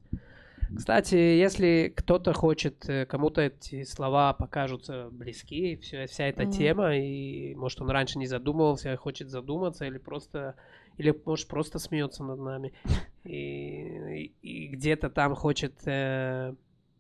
Кстати, 0.76 1.16
если 1.16 1.94
кто-то 1.96 2.34
хочет, 2.34 2.88
э, 2.90 3.06
кому-то 3.06 3.42
эти 3.42 3.84
слова 3.84 4.34
покажутся 4.34 5.10
близки, 5.12 5.78
вся, 5.78 6.08
вся 6.08 6.26
эта 6.26 6.44
Мгм. 6.44 6.52
тема, 6.52 6.96
и 6.96 7.54
может 7.56 7.82
он 7.82 7.90
раньше 7.90 8.18
не 8.20 8.26
задумывался, 8.28 8.94
а 8.94 8.98
хочет 8.98 9.30
задуматься, 9.30 9.86
или 9.86 9.98
просто, 9.98 10.56
или 10.98 11.14
может 11.26 11.48
просто 11.48 11.80
смеется 11.80 12.24
над 12.24 12.40
нами, 12.40 12.74
и, 13.24 13.32
и- 13.32 14.34
и 14.42 14.68
где-то 14.68 15.10
там 15.10 15.36
хочет, 15.36 15.74
э, 15.86 16.54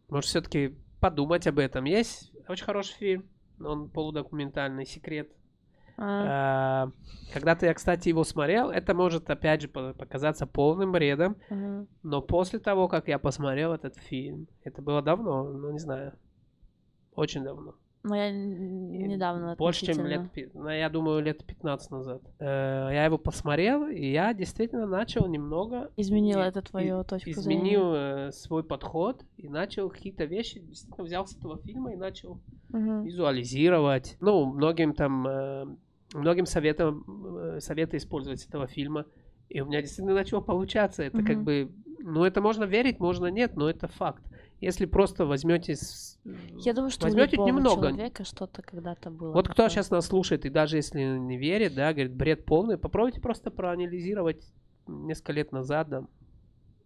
может 0.10 0.30
все-таки 0.30 0.76
подумать 0.99 1.47
об 1.47 1.60
этом. 1.60 1.86
Есть 1.86 2.32
очень 2.47 2.65
хороший 2.65 2.95
фильм, 2.95 3.26
он 3.60 3.89
полудокументальный, 3.89 4.86
«Секрет», 4.86 5.30
А, 5.97 6.86
а, 6.86 6.91
Когда-то 7.34 7.65
я, 7.65 7.73
кстати, 7.73 8.10
его 8.10 8.23
смотрел, 8.23 8.69
это 8.69 8.93
может, 8.93 9.29
опять 9.29 9.62
же, 9.62 9.67
по- 9.67 9.93
показаться 9.93 10.45
полным 10.47 10.91
бредом, 10.91 11.36
мгм. 11.49 11.88
но 12.03 12.21
после 12.21 12.60
того, 12.60 12.88
как 12.88 13.08
я 13.08 13.19
посмотрел 13.19 13.73
этот 13.73 13.95
фильм, 13.97 14.47
это 14.63 14.82
было 14.82 15.01
давно, 15.01 15.43
ну, 15.43 15.71
не 15.71 15.79
знаю, 15.79 16.13
очень 17.15 17.43
давно. 17.43 17.75
Ну, 18.06 18.16
я 18.16 18.30
недавно 18.32 19.56
Больше, 19.56 19.86
чем 19.86 20.06
лет, 20.06 20.22
ну, 20.54 20.68
я 20.68 20.89
думаю, 20.89 21.22
лет 21.24 21.46
15 21.46 21.89
назад. 21.92 22.22
Э, 22.39 22.89
Я 22.92 23.06
его 23.06 23.18
посмотрел, 23.18 23.88
и 23.88 24.06
я 24.12 24.34
действительно 24.34 24.86
начал 24.86 25.26
немного... 25.28 25.89
Изменила 25.96 26.44
и- 26.44 26.48
это 26.50 26.62
твою 26.62 27.02
и- 27.02 27.04
точку 27.06 27.30
Изменил 27.30 27.92
зрения. 27.94 28.28
э, 28.28 28.32
свой 28.34 28.63
подход 28.66 29.24
и 29.38 29.48
начал 29.48 29.89
какие-то 29.89 30.26
вещи, 30.26 30.60
действительно 30.60 31.06
взял 31.06 31.26
с 31.26 31.38
этого 31.38 31.58
фильма 31.60 31.94
и 31.94 31.96
начал 31.96 32.39
Мгм. 32.70 33.04
визуализировать. 33.04 34.18
Ну, 34.20 34.48
многим 34.48 34.94
там, 34.94 35.26
э, 35.26 35.66
многим 36.13 36.46
советам, 36.46 37.06
советы 37.60 37.96
использовать 37.98 38.42
с 38.42 38.48
этого 38.48 38.68
фильма. 38.68 39.06
И 39.48 39.62
у 39.62 39.66
меня 39.66 39.80
действительно 39.82 40.13
начало 40.16 40.42
получаться. 40.42 41.04
Это 41.04 41.20
как 41.24 41.38
Мгм. 41.38 41.44
бы, 41.46 41.72
ну, 42.00 42.26
это 42.26 42.42
можно 42.42 42.66
верить, 42.66 43.00
можно 43.00 43.28
нет, 43.28 43.56
но 43.56 43.70
это 43.70 43.88
факт. 43.88 44.24
Если 44.63 44.86
просто 44.86 45.26
возьмете, 45.26 45.76
Я 46.63 46.73
думаю, 46.73 46.89
что 46.89 47.04
возьмете 47.06 47.38
немного. 47.38 47.89
человека 47.89 48.23
что-то 48.23 48.62
когда-то 48.62 49.10
было. 49.12 49.32
Вот 49.34 49.45
кто 49.47 49.56
такое. 49.56 49.69
сейчас 49.69 49.89
нас 49.91 50.06
слушает, 50.08 50.45
и 50.45 50.49
даже 50.49 50.78
если 50.78 51.02
не 51.02 51.38
верит, 51.38 51.76
да, 51.76 51.91
говорит, 51.93 52.13
бред 52.13 52.45
полный, 52.45 52.78
попробуйте 52.78 53.19
просто 53.19 53.52
проанализировать 53.52 54.43
несколько 54.88 55.34
лет 55.34 55.52
назад, 55.52 55.89
да. 55.89 56.04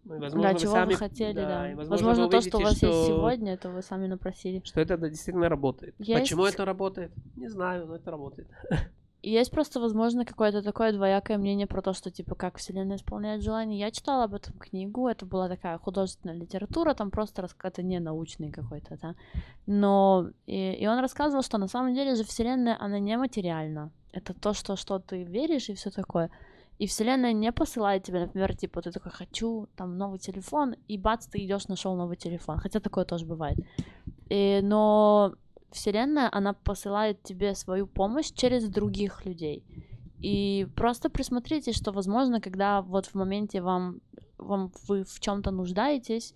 Ну, 0.05 0.19
возможно, 0.19 0.53
Да, 0.53 0.57
чего 0.57 0.71
сами- 0.71 0.91
вы 0.93 0.95
хотели, 0.97 1.33
да. 1.33 1.71
и, 1.71 1.75
Возможно, 1.75 2.23
вы 2.25 2.29
то, 2.29 2.39
что 2.41 2.57
у 2.57 2.61
вас 2.61 2.71
увидите, 2.71 2.87
есть 2.87 2.97
что- 3.03 3.07
сегодня, 3.07 3.53
это 3.53 3.69
вы 3.69 3.81
сами 3.81 4.07
напросили. 4.07 4.61
Что 4.63 4.79
это 4.79 4.97
да, 4.97 5.09
действительно 5.09 5.49
работает. 5.49 5.95
Почему 5.97 6.43
Есть- 6.45 6.55
это 6.55 6.63
работает? 6.65 7.11
Не 7.35 7.49
знаю, 7.49 7.85
но 7.87 7.95
это 7.97 8.09
работает. 8.09 8.47
Есть 9.23 9.51
просто, 9.51 9.79
возможно, 9.79 10.25
какое-то 10.25 10.61
такое 10.61 10.93
двоякое 10.93 11.37
мнение 11.37 11.65
про 11.67 11.81
то, 11.81 11.93
что, 11.93 12.11
типа, 12.11 12.35
как 12.35 12.57
Вселенная 12.57 12.97
исполняет 12.97 13.41
желание. 13.41 13.79
Я 13.79 13.91
читала 13.91 14.25
об 14.25 14.35
этом 14.35 14.53
книгу, 14.59 15.07
это 15.07 15.25
была 15.25 15.49
такая 15.49 15.77
художественная 15.79 16.35
литература, 16.35 16.93
там 16.93 17.09
просто 17.09 17.41
рас- 17.41 17.55
это 17.63 17.81
не 17.81 17.99
научный 17.99 18.51
какой-то, 18.51 18.97
да. 19.01 19.15
Но 19.65 20.29
и, 20.45 20.73
и 20.73 20.87
он 20.87 20.99
рассказывал, 20.99 21.43
что 21.43 21.57
на 21.57 21.67
самом 21.67 21.95
деле 21.95 22.15
же 22.15 22.23
Вселенная, 22.23 22.77
она 22.79 22.99
не 22.99 23.17
материальна. 23.17 23.91
Это 24.13 24.33
то, 24.33 24.53
что, 24.53 24.75
что 24.75 24.99
ты 24.99 25.23
веришь 25.23 25.69
и 25.69 25.73
все 25.73 25.89
такое. 25.89 26.29
И 26.79 26.85
Вселенная 26.85 27.33
не 27.33 27.51
посылает 27.51 28.03
тебе, 28.03 28.19
например, 28.19 28.55
типа, 28.55 28.81
ты 28.81 28.91
такой, 28.91 29.11
хочу 29.11 29.67
там 29.75 29.97
новый 29.97 30.19
телефон, 30.19 30.75
и 30.87 30.97
бац, 30.97 31.25
ты 31.25 31.43
идешь, 31.43 31.67
нашел 31.67 31.95
новый 31.95 32.17
телефон. 32.17 32.59
Хотя 32.59 32.79
такое 32.79 33.03
тоже 33.03 33.25
бывает. 33.25 33.57
И, 34.29 34.59
но 34.61 35.33
Вселенная, 35.71 36.29
она 36.31 36.53
посылает 36.53 37.23
тебе 37.23 37.55
свою 37.55 37.87
помощь 37.87 38.31
через 38.31 38.69
других 38.69 39.25
людей. 39.25 39.63
И 40.19 40.67
просто 40.75 41.09
присмотритесь, 41.09 41.75
что, 41.75 41.91
возможно, 41.91 42.41
когда 42.41 42.81
вот 42.81 43.05
в 43.05 43.15
моменте 43.15 43.61
вам, 43.61 44.01
вам 44.37 44.71
вы 44.87 45.03
в 45.03 45.19
чем-то 45.19 45.51
нуждаетесь, 45.51 46.33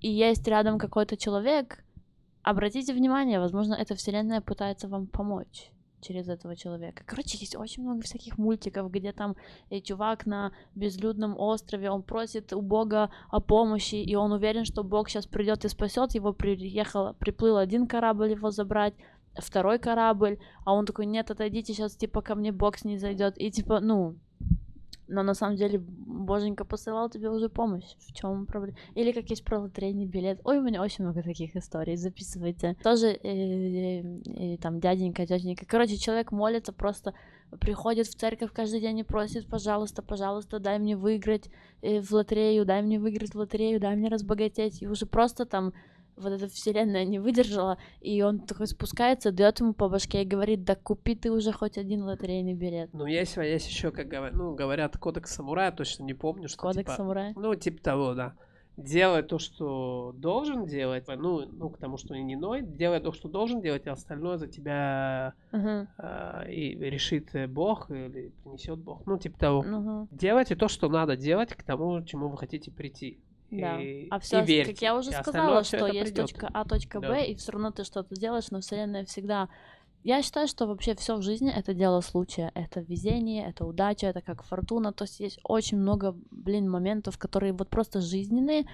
и 0.00 0.10
есть 0.10 0.48
рядом 0.48 0.78
какой-то 0.78 1.16
человек, 1.16 1.84
обратите 2.42 2.94
внимание, 2.94 3.38
возможно, 3.38 3.74
эта 3.74 3.94
вселенная 3.94 4.40
пытается 4.40 4.88
вам 4.88 5.06
помочь 5.06 5.70
через 6.00 6.28
этого 6.28 6.56
человека. 6.56 7.02
Короче, 7.06 7.38
есть 7.38 7.56
очень 7.56 7.82
много 7.82 8.02
всяких 8.02 8.38
мультиков, 8.38 8.90
где 8.90 9.12
там 9.12 9.36
э, 9.70 9.80
чувак 9.80 10.26
на 10.26 10.52
безлюдном 10.74 11.38
острове, 11.38 11.90
он 11.90 12.02
просит 12.02 12.52
у 12.52 12.60
Бога 12.60 13.10
о 13.30 13.40
помощи, 13.40 13.96
и 13.96 14.14
он 14.14 14.32
уверен, 14.32 14.64
что 14.64 14.82
Бог 14.82 15.08
сейчас 15.08 15.26
придет 15.26 15.64
и 15.64 15.68
спасет 15.68 16.14
его. 16.14 16.32
Приехал, 16.32 17.14
приплыл 17.14 17.56
один 17.56 17.86
корабль 17.86 18.30
его 18.30 18.50
забрать, 18.50 18.94
второй 19.34 19.78
корабль, 19.78 20.38
а 20.64 20.74
он 20.74 20.86
такой, 20.86 21.06
нет, 21.06 21.30
отойдите, 21.30 21.72
сейчас 21.72 21.96
типа 21.96 22.22
ко 22.22 22.34
мне 22.34 22.52
Бог 22.52 22.78
с 22.78 22.84
ней 22.84 22.98
зайдет. 22.98 23.34
И 23.38 23.50
типа, 23.50 23.80
ну, 23.80 24.16
но 25.10 25.22
на 25.22 25.34
самом 25.34 25.56
деле 25.56 25.78
Боженька 25.78 26.64
посылал 26.64 27.10
тебе 27.10 27.30
уже 27.30 27.48
помощь. 27.48 27.96
В 27.98 28.12
чем 28.12 28.46
проблема? 28.46 28.78
Или 28.94 29.12
как 29.12 29.28
есть 29.28 29.44
про 29.44 29.58
лотерейный 29.58 30.06
билет. 30.06 30.40
Ой, 30.44 30.58
у 30.58 30.62
меня 30.62 30.80
очень 30.82 31.04
много 31.04 31.22
таких 31.22 31.56
историй, 31.56 31.96
записывайте. 31.96 32.76
Тоже 32.82 33.08
э, 33.08 33.18
э, 33.22 34.54
э, 34.54 34.56
там 34.58 34.80
дяденька, 34.80 35.26
тетенька. 35.26 35.66
Короче, 35.66 35.96
человек 35.96 36.32
молится, 36.32 36.72
просто 36.72 37.14
приходит 37.58 38.06
в 38.06 38.14
церковь 38.14 38.52
каждый 38.52 38.80
день 38.80 39.00
и 39.00 39.02
просит, 39.02 39.48
пожалуйста, 39.48 40.02
пожалуйста, 40.02 40.60
дай 40.60 40.78
мне 40.78 40.96
выиграть 40.96 41.50
э, 41.82 42.00
в 42.00 42.12
лотерею, 42.12 42.64
дай 42.64 42.82
мне 42.82 43.00
выиграть 43.00 43.34
в 43.34 43.38
лотерею, 43.38 43.80
дай 43.80 43.96
мне 43.96 44.08
разбогатеть. 44.08 44.82
И 44.82 44.86
уже 44.86 45.06
просто 45.06 45.46
там 45.46 45.72
вот 46.20 46.32
эта 46.32 46.48
вселенная 46.48 47.04
не 47.04 47.18
выдержала, 47.18 47.78
и 48.00 48.22
он 48.22 48.40
такой 48.40 48.66
спускается, 48.66 49.32
дает 49.32 49.60
ему 49.60 49.72
по 49.72 49.88
башке 49.88 50.22
и 50.22 50.26
говорит, 50.26 50.64
да 50.64 50.74
купи 50.74 51.14
ты 51.14 51.30
уже 51.30 51.52
хоть 51.52 51.78
один 51.78 52.02
лотерейный 52.02 52.54
билет. 52.54 52.90
Ну, 52.92 53.06
есть, 53.06 53.36
а 53.38 53.44
есть 53.44 53.68
еще, 53.68 53.90
как 53.90 54.08
говорят, 54.08 54.34
ну, 54.34 54.54
говорят, 54.54 54.96
кодекс 54.96 55.34
самурая, 55.34 55.72
точно 55.72 56.04
не 56.04 56.14
помню, 56.14 56.48
что 56.48 56.58
Кодекс 56.58 56.78
типа, 56.78 56.96
самурая. 56.96 57.32
Ну, 57.36 57.54
типа 57.54 57.82
того, 57.82 58.14
да. 58.14 58.34
Делай 58.76 59.22
то, 59.22 59.38
что 59.38 60.14
должен 60.16 60.64
делать, 60.64 61.04
ну, 61.08 61.46
ну, 61.52 61.68
к 61.68 61.78
тому, 61.78 61.98
что 61.98 62.14
не 62.14 62.36
ной, 62.36 62.62
делай 62.62 63.00
то, 63.00 63.12
что 63.12 63.28
должен 63.28 63.60
делать, 63.60 63.86
а 63.86 63.92
остальное 63.92 64.38
за 64.38 64.46
тебя 64.46 65.34
Мгм. 65.52 65.88
а, 65.98 66.44
и 66.48 66.74
решит 66.78 67.34
э, 67.34 67.46
Бог 67.46 67.90
или 67.90 68.32
принесет 68.42 68.78
Бог. 68.78 69.02
Ну, 69.06 69.18
типа 69.18 69.38
того. 69.38 69.62
Мгм. 69.62 70.08
Делайте 70.10 70.56
то, 70.56 70.68
что 70.68 70.88
надо 70.88 71.16
делать 71.16 71.54
к 71.54 71.62
тому, 71.62 72.02
чему 72.04 72.28
вы 72.28 72.38
хотите 72.38 72.70
прийти. 72.70 73.20
Да. 73.50 73.80
И, 73.80 74.08
А 74.10 74.16
и 74.18 74.20
все, 74.20 74.44
верьте. 74.44 74.72
как 74.72 74.82
я 74.82 74.96
уже 74.96 75.10
И 75.10 75.14
сказала, 75.14 75.64
что 75.64 75.86
есть 75.86 76.12
придёт. 76.14 76.30
точка 76.30 76.50
А, 76.52 76.64
точка 76.64 77.00
Да. 77.00 77.08
Б, 77.08 77.26
и 77.26 77.34
все 77.34 77.52
равно 77.52 77.70
ты 77.70 77.84
что-то 77.84 78.14
делаешь, 78.14 78.50
но 78.50 78.60
Вселенная 78.60 79.04
всегда 79.04 79.48
я 80.02 80.22
считаю, 80.22 80.48
что 80.48 80.66
вообще 80.66 80.94
все 80.94 81.16
в 81.16 81.22
жизни 81.22 81.52
это 81.52 81.74
дело 81.74 82.00
случая. 82.00 82.52
Это 82.54 82.80
везение, 82.80 83.46
это 83.46 83.66
удача, 83.66 84.06
это 84.06 84.22
как 84.22 84.42
фортуна. 84.42 84.92
То 84.92 85.04
есть 85.04 85.20
есть 85.20 85.38
очень 85.44 85.78
много, 85.78 86.16
блин, 86.30 86.70
моментов, 86.70 87.18
которые 87.18 87.52
вот 87.52 87.68
просто 87.68 88.00
жизненные, 88.00 88.64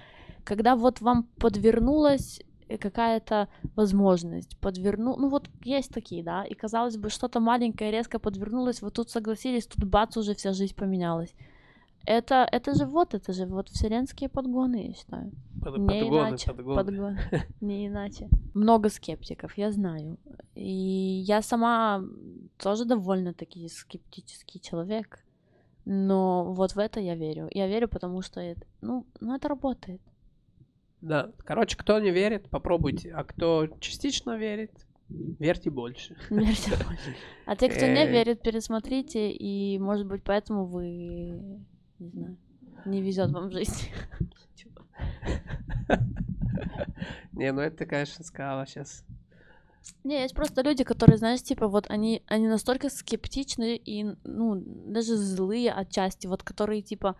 когда 0.45 0.75
вот 0.75 1.01
вам 1.01 1.23
подвернулась 1.37 2.39
какая-то 2.79 3.47
возможность, 3.75 4.57
подверну, 4.59 5.15
ну 5.15 5.29
вот 5.29 5.49
есть 5.63 5.93
такие, 5.93 6.21
да, 6.21 6.43
и 6.43 6.53
казалось 6.53 6.97
бы, 6.97 7.09
что-то 7.09 7.39
маленькое 7.39 7.91
резко 7.91 8.19
подвернулось, 8.19 8.81
вот 8.81 8.93
тут 8.93 9.09
согласились, 9.09 9.67
тут 9.67 9.85
бац, 9.85 10.17
уже 10.17 10.35
вся 10.35 10.51
жизнь 10.51 10.75
поменялась. 10.75 11.33
Это, 12.07 12.47
это 12.51 12.73
же 12.73 12.85
вот, 12.85 13.13
это 13.13 13.33
же 13.33 13.45
вот 13.45 13.67
вселенские 13.69 14.29
подгоны, 14.29 14.87
я 14.87 14.93
считаю. 14.93 15.31
Под, 15.61 15.77
Не 15.77 15.87
подгоны, 16.03 16.29
иначе, 16.29 16.53
подгоны. 16.53 16.75
подгон. 16.75 17.17
Не 17.61 17.87
иначе. 17.87 18.29
Много 18.53 18.89
скептиков, 18.89 19.57
я 19.57 19.71
знаю. 19.71 20.17
И 20.55 20.63
я 21.27 21.41
сама 21.41 22.01
тоже 22.57 22.85
довольно-таки 22.85 23.67
скептический 23.67 24.61
человек. 24.61 25.19
Но 25.83 26.53
вот 26.53 26.75
в 26.75 26.79
это 26.79 26.99
я 27.01 27.15
верю. 27.15 27.49
Я 27.51 27.67
верю, 27.67 27.87
потому 27.89 28.21
что 28.21 28.39
это, 28.39 28.61
ну, 28.81 29.05
ну 29.19 29.35
это 29.35 29.49
работает. 29.49 30.01
Да, 31.01 31.31
короче, 31.45 31.75
кто 31.77 31.99
не 31.99 32.11
верит, 32.11 32.49
попробуйте. 32.49 33.11
А 33.13 33.23
кто 33.25 33.67
частично 33.79 34.37
верит, 34.37 34.71
верьте 35.09 35.69
больше. 35.69 36.15
Верьте 36.29 36.71
больше. 36.71 37.15
А 37.45 37.55
те, 37.57 37.67
кто 37.69 37.85
не 37.85 38.05
Э. 38.05 38.11
верит, 38.11 38.41
пересмотрите, 38.41 39.29
и, 39.31 39.77
может 39.79 40.07
быть, 40.07 40.23
поэтому 40.23 40.65
вы, 40.65 41.59
не 41.99 42.09
знаю, 42.09 42.37
не 42.85 43.01
везет 43.01 43.31
вам 43.31 43.49
в 43.49 43.51
жизни. 43.51 43.91
Не, 47.33 47.51
ну 47.51 47.61
это 47.61 47.77
ты, 47.77 47.85
конечно, 47.85 48.25
сказала 48.25 48.65
сейчас. 48.65 49.05
Не, 50.03 50.21
есть 50.23 50.33
просто 50.33 50.61
люди, 50.63 50.83
которые, 50.83 51.17
знаешь, 51.17 51.43
типа, 51.43 51.67
вот 51.67 51.85
они, 51.89 52.23
они 52.27 52.47
настолько 52.47 52.89
скептичны 52.89 53.75
и, 53.75 54.03
ну, 54.23 54.61
даже 54.65 55.15
злые 55.15 55.71
отчасти, 55.71 56.27
вот 56.27 56.43
которые, 56.43 56.81
типа, 56.81 57.15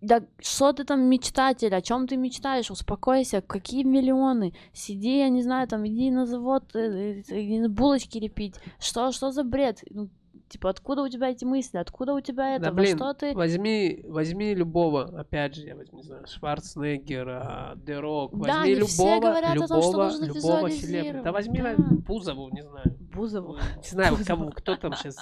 да 0.00 0.22
что 0.40 0.72
ты 0.72 0.84
там 0.84 1.02
мечтатель, 1.02 1.74
о 1.74 1.82
чем 1.82 2.08
ты 2.08 2.16
мечтаешь, 2.16 2.70
успокойся, 2.70 3.42
какие 3.42 3.82
миллионы, 3.84 4.54
сиди, 4.72 5.18
я 5.18 5.28
не 5.28 5.42
знаю, 5.42 5.68
там, 5.68 5.86
иди 5.86 6.10
на 6.10 6.26
завод, 6.26 6.74
э, 6.74 7.22
э, 7.28 7.42
иди 7.42 7.68
булочки 7.68 8.18
лепить, 8.18 8.56
что, 8.78 9.12
что 9.12 9.30
за 9.30 9.44
бред, 9.44 9.84
ну, 9.90 10.08
типа, 10.50 10.68
откуда 10.70 11.02
у 11.02 11.08
тебя 11.08 11.30
эти 11.30 11.44
мысли, 11.44 11.78
откуда 11.78 12.12
у 12.12 12.20
тебя 12.20 12.56
это, 12.56 12.64
Да, 12.66 12.70
во 12.72 12.76
блин, 12.76 12.96
что 12.96 13.14
ты... 13.14 13.34
возьми, 13.34 14.02
возьми 14.06 14.52
любого, 14.52 15.04
опять 15.18 15.54
же, 15.54 15.66
я 15.66 15.76
возьму, 15.76 15.98
не 15.98 16.02
знаю, 16.02 16.26
Шварценеггера, 16.26 17.74
Дерок, 17.76 18.32
Да, 18.32 18.58
возьми 18.60 18.74
все 18.82 19.04
любого, 19.04 19.20
говорят 19.20 19.56
о 19.56 19.68
том, 19.68 19.80
что 19.82 19.90
любого, 19.90 20.04
нужно 20.04 20.24
любого 20.24 20.70
селебра. 20.70 21.22
Да 21.22 21.32
возьми 21.32 21.62
да. 21.62 21.76
Бузову, 21.78 22.50
не 22.50 22.62
знаю, 22.62 22.96
Бузову. 23.14 23.56
не 23.76 23.88
знаю, 23.88 24.10
Бузова. 24.16 24.26
кого, 24.26 24.50
кто 24.50 24.76
там 24.76 24.94
сейчас. 24.94 25.16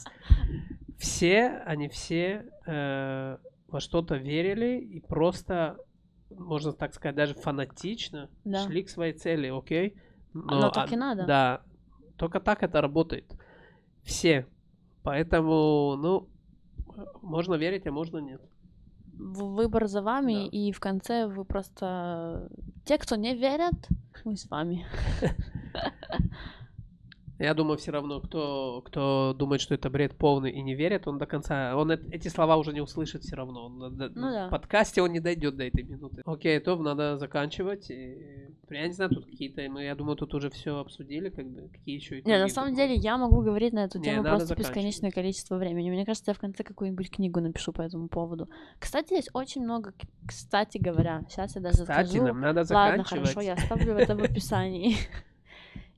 Все, 0.96 1.62
они 1.66 1.88
все 1.88 2.46
э, 2.66 3.36
во 3.68 3.80
что-то 3.80 4.16
верили 4.16 4.80
и 4.80 4.98
просто, 5.00 5.76
можно 6.30 6.72
так 6.72 6.94
сказать, 6.94 7.14
даже 7.14 7.34
фанатично 7.34 8.30
Да. 8.44 8.64
шли 8.66 8.82
к 8.82 8.88
своей 8.88 9.12
цели, 9.12 9.48
окей? 9.48 9.94
Но 10.32 10.70
так 10.70 10.90
а- 10.90 10.94
и 10.94 10.96
надо. 10.96 11.24
Да, 11.26 11.62
только 12.16 12.40
так 12.40 12.62
это 12.62 12.80
работает. 12.80 13.30
Все. 14.02 14.46
Поэтому, 15.08 15.96
ну, 15.96 16.28
можно 17.22 17.54
верить, 17.54 17.86
а 17.86 17.92
можно 17.92 18.18
нет. 18.18 18.42
Выбор 19.18 19.86
за 19.86 20.02
вами, 20.02 20.34
Да. 20.34 20.48
и 20.58 20.70
в 20.70 20.80
конце 20.80 21.26
вы 21.26 21.44
просто... 21.46 22.50
Те, 22.84 22.98
кто 22.98 23.16
не 23.16 23.34
верят, 23.34 23.88
мы 24.26 24.36
с 24.36 24.50
вами. 24.50 24.84
Я 27.38 27.54
думаю, 27.54 27.78
все 27.78 27.92
равно, 27.92 28.20
кто, 28.20 28.82
кто 28.84 29.32
думает, 29.38 29.60
что 29.60 29.74
это 29.74 29.88
бред 29.90 30.16
полный 30.16 30.50
и 30.50 30.60
не 30.60 30.74
верит, 30.74 31.06
он 31.06 31.18
до 31.18 31.26
конца, 31.26 31.76
он 31.76 31.92
эт- 31.92 32.08
эти 32.10 32.26
слова 32.28 32.56
уже 32.56 32.72
не 32.72 32.80
услышит 32.80 33.22
все 33.22 33.36
равно. 33.36 33.66
Он 33.66 33.78
Ну 33.78 34.30
да. 34.30 34.48
В 34.48 34.50
подкасте 34.50 35.02
он 35.02 35.12
не 35.12 35.20
дойдет 35.20 35.56
до 35.56 35.64
этой 35.64 35.84
минуты. 35.84 36.22
Окей, 36.26 36.58
то 36.58 36.74
надо 36.76 37.16
заканчивать. 37.16 37.90
И, 37.90 38.48
я 38.70 38.86
не 38.88 38.92
знаю, 38.92 39.10
тут 39.10 39.26
какие-то, 39.26 39.62
мы, 39.70 39.84
я 39.84 39.94
думаю, 39.94 40.16
тут 40.16 40.34
уже 40.34 40.50
все 40.50 40.78
обсудили, 40.78 41.28
как 41.28 41.46
бы, 41.46 41.68
какие 41.68 41.94
еще 41.94 42.22
Не, 42.22 42.38
на 42.38 42.48
самом 42.48 42.74
деле 42.74 42.94
я 42.96 43.16
могу 43.16 43.40
говорить 43.42 43.72
на 43.72 43.84
эту 43.84 43.98
Не, 43.98 44.04
тему 44.04 44.22
надо 44.24 44.38
просто 44.38 44.56
бесконечное 44.56 45.12
количество 45.12 45.56
времени. 45.56 45.90
Мне 45.90 46.04
кажется, 46.04 46.32
я 46.32 46.34
в 46.34 46.40
конце 46.40 46.64
какую-нибудь 46.64 47.08
книгу 47.10 47.40
напишу 47.40 47.72
по 47.72 47.82
этому 47.82 48.08
поводу. 48.08 48.48
Кстати, 48.80 49.14
есть 49.14 49.30
очень 49.32 49.62
много, 49.62 49.94
кстати 50.26 50.78
говоря, 50.78 51.22
сейчас 51.28 51.54
я 51.54 51.60
даже 51.60 51.78
Кстати, 51.82 52.08
скажу. 52.08 52.24
нам 52.24 52.40
надо 52.40 52.60
Ладно, 52.74 53.04
заканчивать. 53.04 53.32
хорошо, 53.32 53.40
я 53.42 53.52
оставлю 53.54 53.92
это 53.94 54.16
в 54.16 54.22
описании. 54.24 54.96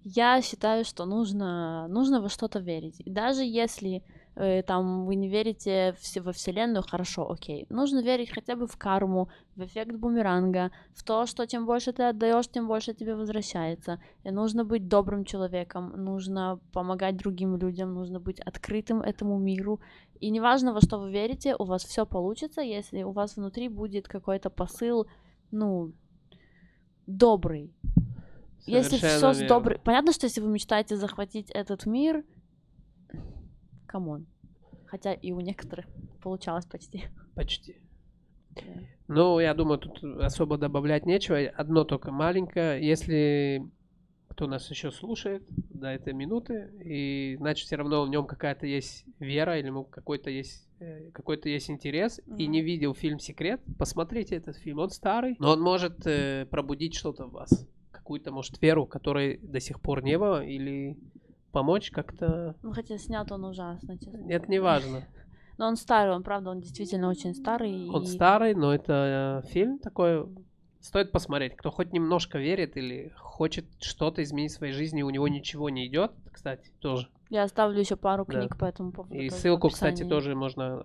Я 0.05 0.41
считаю, 0.41 0.85
что 0.85 1.05
нужно, 1.05 1.87
нужно 1.89 2.21
во 2.23 2.29
что-то 2.29 2.59
верить. 2.59 3.01
И 3.01 3.11
даже 3.11 3.45
если 3.45 4.03
э, 4.35 4.63
там 4.63 5.05
вы 5.05 5.15
не 5.15 5.29
верите 5.29 5.93
в 5.93 6.25
во 6.25 6.33
Вселенную, 6.33 6.83
хорошо, 6.83 7.31
окей. 7.31 7.67
Нужно 7.69 8.03
верить 8.03 8.31
хотя 8.31 8.57
бы 8.57 8.67
в 8.67 8.77
карму, 8.79 9.29
в 9.57 9.63
эффект 9.63 9.97
бумеранга, 9.97 10.71
в 10.95 11.03
то, 11.03 11.27
что 11.27 11.47
чем 11.47 11.67
больше 11.67 11.93
ты 11.93 12.05
отдаешь, 12.05 12.49
тем 12.49 12.67
больше 12.67 12.95
тебе 12.95 13.15
возвращается. 13.15 14.01
И 14.25 14.31
нужно 14.31 14.65
быть 14.65 14.89
добрым 14.89 15.25
человеком, 15.25 15.93
нужно 15.97 16.59
помогать 16.73 17.17
другим 17.19 17.57
людям, 17.59 17.93
нужно 17.93 18.21
быть 18.21 18.41
открытым 18.41 19.03
этому 19.03 19.39
миру. 19.39 19.81
И 20.19 20.31
неважно, 20.31 20.73
во 20.73 20.81
что 20.81 20.99
вы 20.99 21.11
верите, 21.11 21.55
у 21.59 21.65
вас 21.65 21.85
все 21.85 22.07
получится, 22.07 22.63
если 22.63 23.03
у 23.03 23.13
вас 23.13 23.37
внутри 23.37 23.69
будет 23.69 24.09
какой-то 24.09 24.49
посыл, 24.49 25.07
ну, 25.51 25.93
добрый. 27.07 27.71
Если 28.67 28.97
все 28.97 29.07
Совершенно 29.09 29.35
с 29.35 29.41
верно. 29.41 29.49
доброй... 29.55 29.79
Понятно, 29.79 30.13
что 30.13 30.27
если 30.27 30.41
вы 30.41 30.49
мечтаете 30.49 30.97
захватить 30.97 31.51
этот 31.51 31.87
мир, 31.87 32.25
come 33.87 34.09
on. 34.09 34.27
Хотя 34.87 35.13
и 35.13 35.33
у 35.33 35.41
некоторых 35.41 35.87
получалось 36.23 36.67
почти. 36.67 37.05
Почти. 37.35 37.77
Ну, 39.09 39.39
я 39.41 39.55
думаю, 39.55 39.79
тут 39.79 40.03
особо 40.21 40.59
добавлять 40.59 41.07
нечего. 41.07 41.39
Одно 41.39 41.85
только 41.85 42.11
маленькое. 42.11 42.85
Если 42.87 43.63
кто 44.29 44.47
нас 44.47 44.71
еще 44.71 44.91
слушает 44.91 45.43
до 45.51 45.89
этой 45.89 46.13
минуты, 46.15 46.71
и 46.83 47.37
значит 47.39 47.67
все 47.67 47.77
равно 47.77 48.05
в 48.05 48.09
нем 48.09 48.27
какая-то 48.27 48.67
есть 48.67 49.05
вера 49.19 49.59
или 49.59 49.67
ему 49.67 49.85
какой-то 49.85 50.31
есть 50.31 50.67
э, 50.79 51.11
какой-то 51.11 51.49
есть 51.49 51.69
интерес 51.69 52.21
и 52.27 52.45
Мгм. 52.45 52.53
не 52.53 52.63
видел 52.63 52.95
фильм 52.95 53.19
Секрет, 53.19 53.61
посмотрите 53.79 54.37
этот 54.37 54.57
фильм. 54.57 54.79
Он 54.79 54.89
старый, 54.91 55.37
но 55.41 55.51
он 55.53 55.61
может 55.61 56.07
э, 56.07 56.47
пробудить 56.51 56.95
что-то 56.95 57.27
в 57.27 57.33
вас, 57.33 57.69
какую-то 58.11 58.33
может 58.33 58.61
веру, 58.61 58.87
которой 58.87 59.39
до 59.39 59.61
сих 59.61 59.81
пор 59.81 60.03
не 60.03 60.19
было, 60.19 60.45
или 60.45 60.99
помочь 61.53 61.93
как-то. 61.93 62.57
Ну, 62.61 62.73
хотя 62.73 62.99
снят 62.99 63.31
он 63.31 63.45
ужасно, 63.45 63.97
честно. 63.99 64.29
Это 64.29 64.51
не 64.51 64.59
важно. 64.59 65.05
Но 65.59 65.69
он 65.69 65.77
старый, 65.77 66.13
он, 66.13 66.25
правда, 66.25 66.51
он 66.51 66.61
действительно 66.61 67.09
очень 67.09 67.35
старый. 67.35 67.89
Он 67.89 68.03
и- 68.03 68.07
старый, 68.07 68.55
но 68.55 68.75
это 68.75 69.43
э, 69.45 69.49
фильм 69.49 69.79
такой. 69.79 70.27
Стоит 70.81 71.13
посмотреть. 71.13 71.55
Кто 71.55 71.71
хоть 71.71 71.93
немножко 71.93 72.39
верит 72.39 72.77
или 72.79 73.13
хочет 73.17 73.67
что-то 73.79 74.23
изменить 74.23 74.53
в 74.53 74.55
своей 74.57 74.73
жизни, 74.73 75.03
у 75.03 75.11
него 75.11 75.29
ничего 75.29 75.69
не 75.69 75.87
идет, 75.87 76.13
кстати, 76.33 76.73
тоже. 76.81 77.09
Я 77.29 77.43
оставлю 77.45 77.79
еще 77.79 77.97
пару 77.97 78.25
Да. 78.25 78.33
книг 78.39 78.57
по 78.59 78.65
этому 78.65 78.91
поводу. 78.91 79.15
И 79.15 79.29
ссылку, 79.29 79.69
кстати, 79.69 80.03
тоже 80.03 80.35
можно 80.35 80.83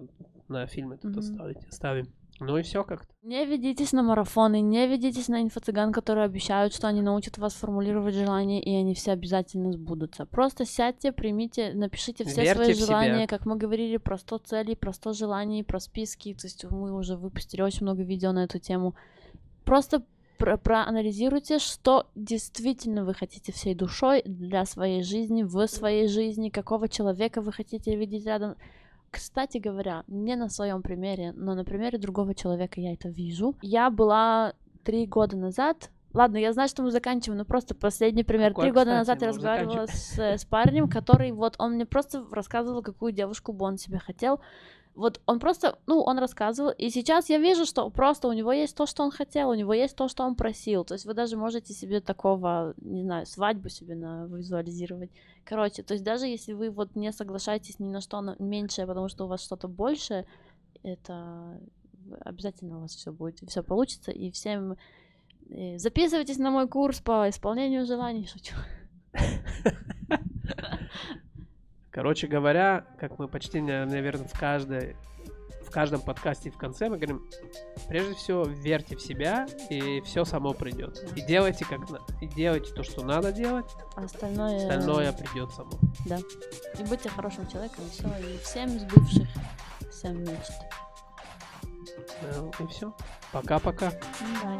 на 0.49 0.67
фильм 0.67 0.91
этот 0.91 1.05
Мгм. 1.11 1.19
оставить. 1.19 1.65
Оставим. 1.69 2.07
Ну 2.39 2.57
и 2.57 2.63
все 2.63 2.83
как-то. 2.83 3.07
Не 3.23 3.45
ведитесь 3.45 3.93
на 3.93 4.03
марафоны, 4.03 4.59
не 4.59 4.85
ведитесь 4.87 5.29
на 5.29 5.41
инфо-цыган, 5.41 5.93
которые 5.93 6.25
обещают, 6.25 6.73
что 6.73 6.87
они 6.87 7.01
научат 7.01 7.37
вас 7.37 7.53
формулировать 7.53 8.13
желания, 8.13 8.61
и 8.61 8.75
они 8.75 8.93
все 8.93 9.11
обязательно 9.11 9.71
сбудутся. 9.71 10.25
Просто 10.25 10.65
сядьте, 10.65 11.11
примите, 11.13 11.71
напишите 11.73 12.25
все 12.25 12.41
Верьте 12.41 12.55
свои 12.55 12.73
в 12.73 12.75
себя. 12.75 12.85
желания, 12.85 13.27
как 13.27 13.45
мы 13.45 13.55
говорили, 13.55 13.97
про 13.97 14.17
100 14.17 14.37
целей, 14.39 14.75
про 14.75 14.91
100 14.91 15.13
желаний, 15.13 15.63
про 15.63 15.79
списки. 15.79 16.33
То 16.33 16.47
есть 16.47 16.65
мы 16.69 16.93
уже 16.93 17.15
выпустили 17.15 17.61
очень 17.61 17.83
много 17.83 18.03
видео 18.03 18.33
на 18.33 18.43
эту 18.43 18.59
тему. 18.59 18.95
Просто 19.63 20.03
про- 20.37 20.57
проанализируйте, 20.57 21.59
что 21.59 22.07
действительно 22.15 23.05
вы 23.05 23.13
хотите 23.13 23.53
всей 23.53 23.75
душой 23.75 24.21
для 24.25 24.65
своей 24.65 25.03
жизни, 25.03 25.43
в 25.43 25.67
своей 25.67 26.07
жизни, 26.09 26.49
какого 26.49 26.89
человека 26.89 27.41
вы 27.41 27.53
хотите 27.53 27.95
видеть 27.95 28.25
рядом. 28.25 28.55
Кстати 29.11 29.57
говоря, 29.57 30.03
не 30.07 30.35
на 30.35 30.49
своем 30.49 30.81
примере, 30.81 31.31
но 31.33 31.55
на 31.55 31.63
примере 31.63 31.97
другого 31.97 32.35
человека 32.35 32.81
я 32.81 32.93
это 32.93 33.09
вижу. 33.09 33.55
Я 33.61 33.89
была 33.89 34.53
три 34.83 35.05
года 35.05 35.37
назад. 35.37 35.89
Ладно, 36.13 36.37
я 36.37 36.53
знаю, 36.53 36.69
что 36.69 36.81
мы 36.81 36.91
заканчиваем, 36.91 37.39
но 37.39 37.45
просто 37.45 37.75
последний 37.75 38.23
пример. 38.23 38.49
Какой, 38.49 38.63
Три 38.63 38.71
года 38.71 38.85
кстати, 38.85 38.97
назад 38.97 39.21
я 39.21 39.27
разговаривала 39.27 39.85
с, 39.87 40.17
э, 40.17 40.37
с 40.37 40.45
парнем, 40.45 40.87
который 40.89 41.31
вот 41.31 41.55
он 41.57 41.73
мне 41.73 41.85
просто 41.85 42.25
рассказывал, 42.31 42.81
какую 42.81 43.11
девушку 43.11 43.51
бы 43.51 43.65
он 43.65 43.77
себе 43.77 43.99
хотел. 43.99 44.39
Вот 44.95 45.19
он 45.25 45.39
просто, 45.39 45.77
ну, 45.87 46.01
он 46.01 46.19
рассказывал, 46.19 46.71
и 46.71 46.89
сейчас 46.89 47.29
я 47.29 47.37
вижу, 47.37 47.65
что 47.65 47.89
просто 47.89 48.29
у 48.29 48.33
него 48.33 48.53
есть 48.53 48.77
то, 48.77 48.85
что 48.85 49.03
он 49.03 49.11
хотел, 49.11 49.49
у 49.49 49.53
него 49.53 49.73
есть 49.73 49.95
то, 49.95 50.07
что 50.07 50.23
он 50.23 50.35
просил. 50.35 50.85
То 50.85 50.93
есть 50.93 51.05
вы 51.05 51.13
даже 51.13 51.35
можете 51.35 51.73
себе 51.73 51.99
такого, 51.99 52.73
не 52.77 53.03
знаю, 53.03 53.25
свадьбу 53.25 53.67
себе 53.67 53.95
на 53.95 54.25
визуализировать. 54.25 55.11
Короче, 55.43 55.83
то 55.83 55.93
есть 55.93 56.03
даже 56.05 56.27
если 56.27 56.53
вы 56.53 56.69
вот 56.69 56.95
не 56.95 57.11
соглашаетесь 57.11 57.79
ни 57.79 57.89
на 57.89 57.99
что 57.99 58.21
на- 58.21 58.37
меньшее, 58.39 58.87
потому 58.87 59.09
что 59.09 59.25
у 59.25 59.27
вас 59.27 59.41
что-то 59.41 59.67
большее, 59.67 60.25
это 60.81 61.59
обязательно 62.21 62.77
у 62.77 62.81
вас 62.81 62.95
все 62.95 63.11
будет, 63.11 63.41
все 63.49 63.63
получится. 63.63 64.11
И 64.11 64.31
всем 64.31 64.77
э, 65.49 65.77
записывайтесь 65.77 66.37
на 66.37 66.51
мой 66.51 66.69
курс 66.69 67.01
по 67.01 67.27
исполнению 67.29 67.85
желаний, 67.85 68.27
шучу. 68.27 68.55
Короче 71.95 72.27
говоря, 72.27 72.85
как 72.99 73.17
мы 73.19 73.29
почти, 73.29 73.61
наверное, 73.61 74.27
в 74.27 74.37
каждой 74.37 74.97
в 75.65 75.71
каждом 75.71 76.01
подкасте 76.01 76.51
в 76.51 76.57
конце 76.57 76.89
мы 76.89 76.97
говорим, 76.97 77.25
прежде 77.87 78.13
всего, 78.15 78.43
верьте 78.43 78.97
в 78.97 79.01
себя, 79.01 79.47
и 79.69 80.01
все 80.01 80.25
само 80.25 80.53
придет. 80.53 81.01
И 81.15 81.21
делайте 81.21 81.65
как 81.65 81.89
на... 81.89 81.99
и 82.21 82.27
делайте 82.27 82.73
то, 82.73 82.83
что 82.83 83.03
надо 83.05 83.31
делать, 83.31 83.65
А 83.95 84.03
остальное... 84.03 84.57
остальное 84.57 85.13
придет 85.13 85.51
само. 85.51 85.71
Да. 86.05 86.19
И 86.77 86.83
будьте 86.83 87.07
хорошим 87.07 87.47
человеком, 87.47 87.85
и 87.85 87.89
все. 87.89 88.07
И 88.19 88.37
всем 88.39 88.77
сбывших 88.77 89.27
всем 89.89 90.21
мечт. 90.21 90.51
Ну, 92.35 92.51
и 92.59 92.67
все. 92.67 92.93
Пока-пока. 93.31 93.91
Да. 94.43 94.59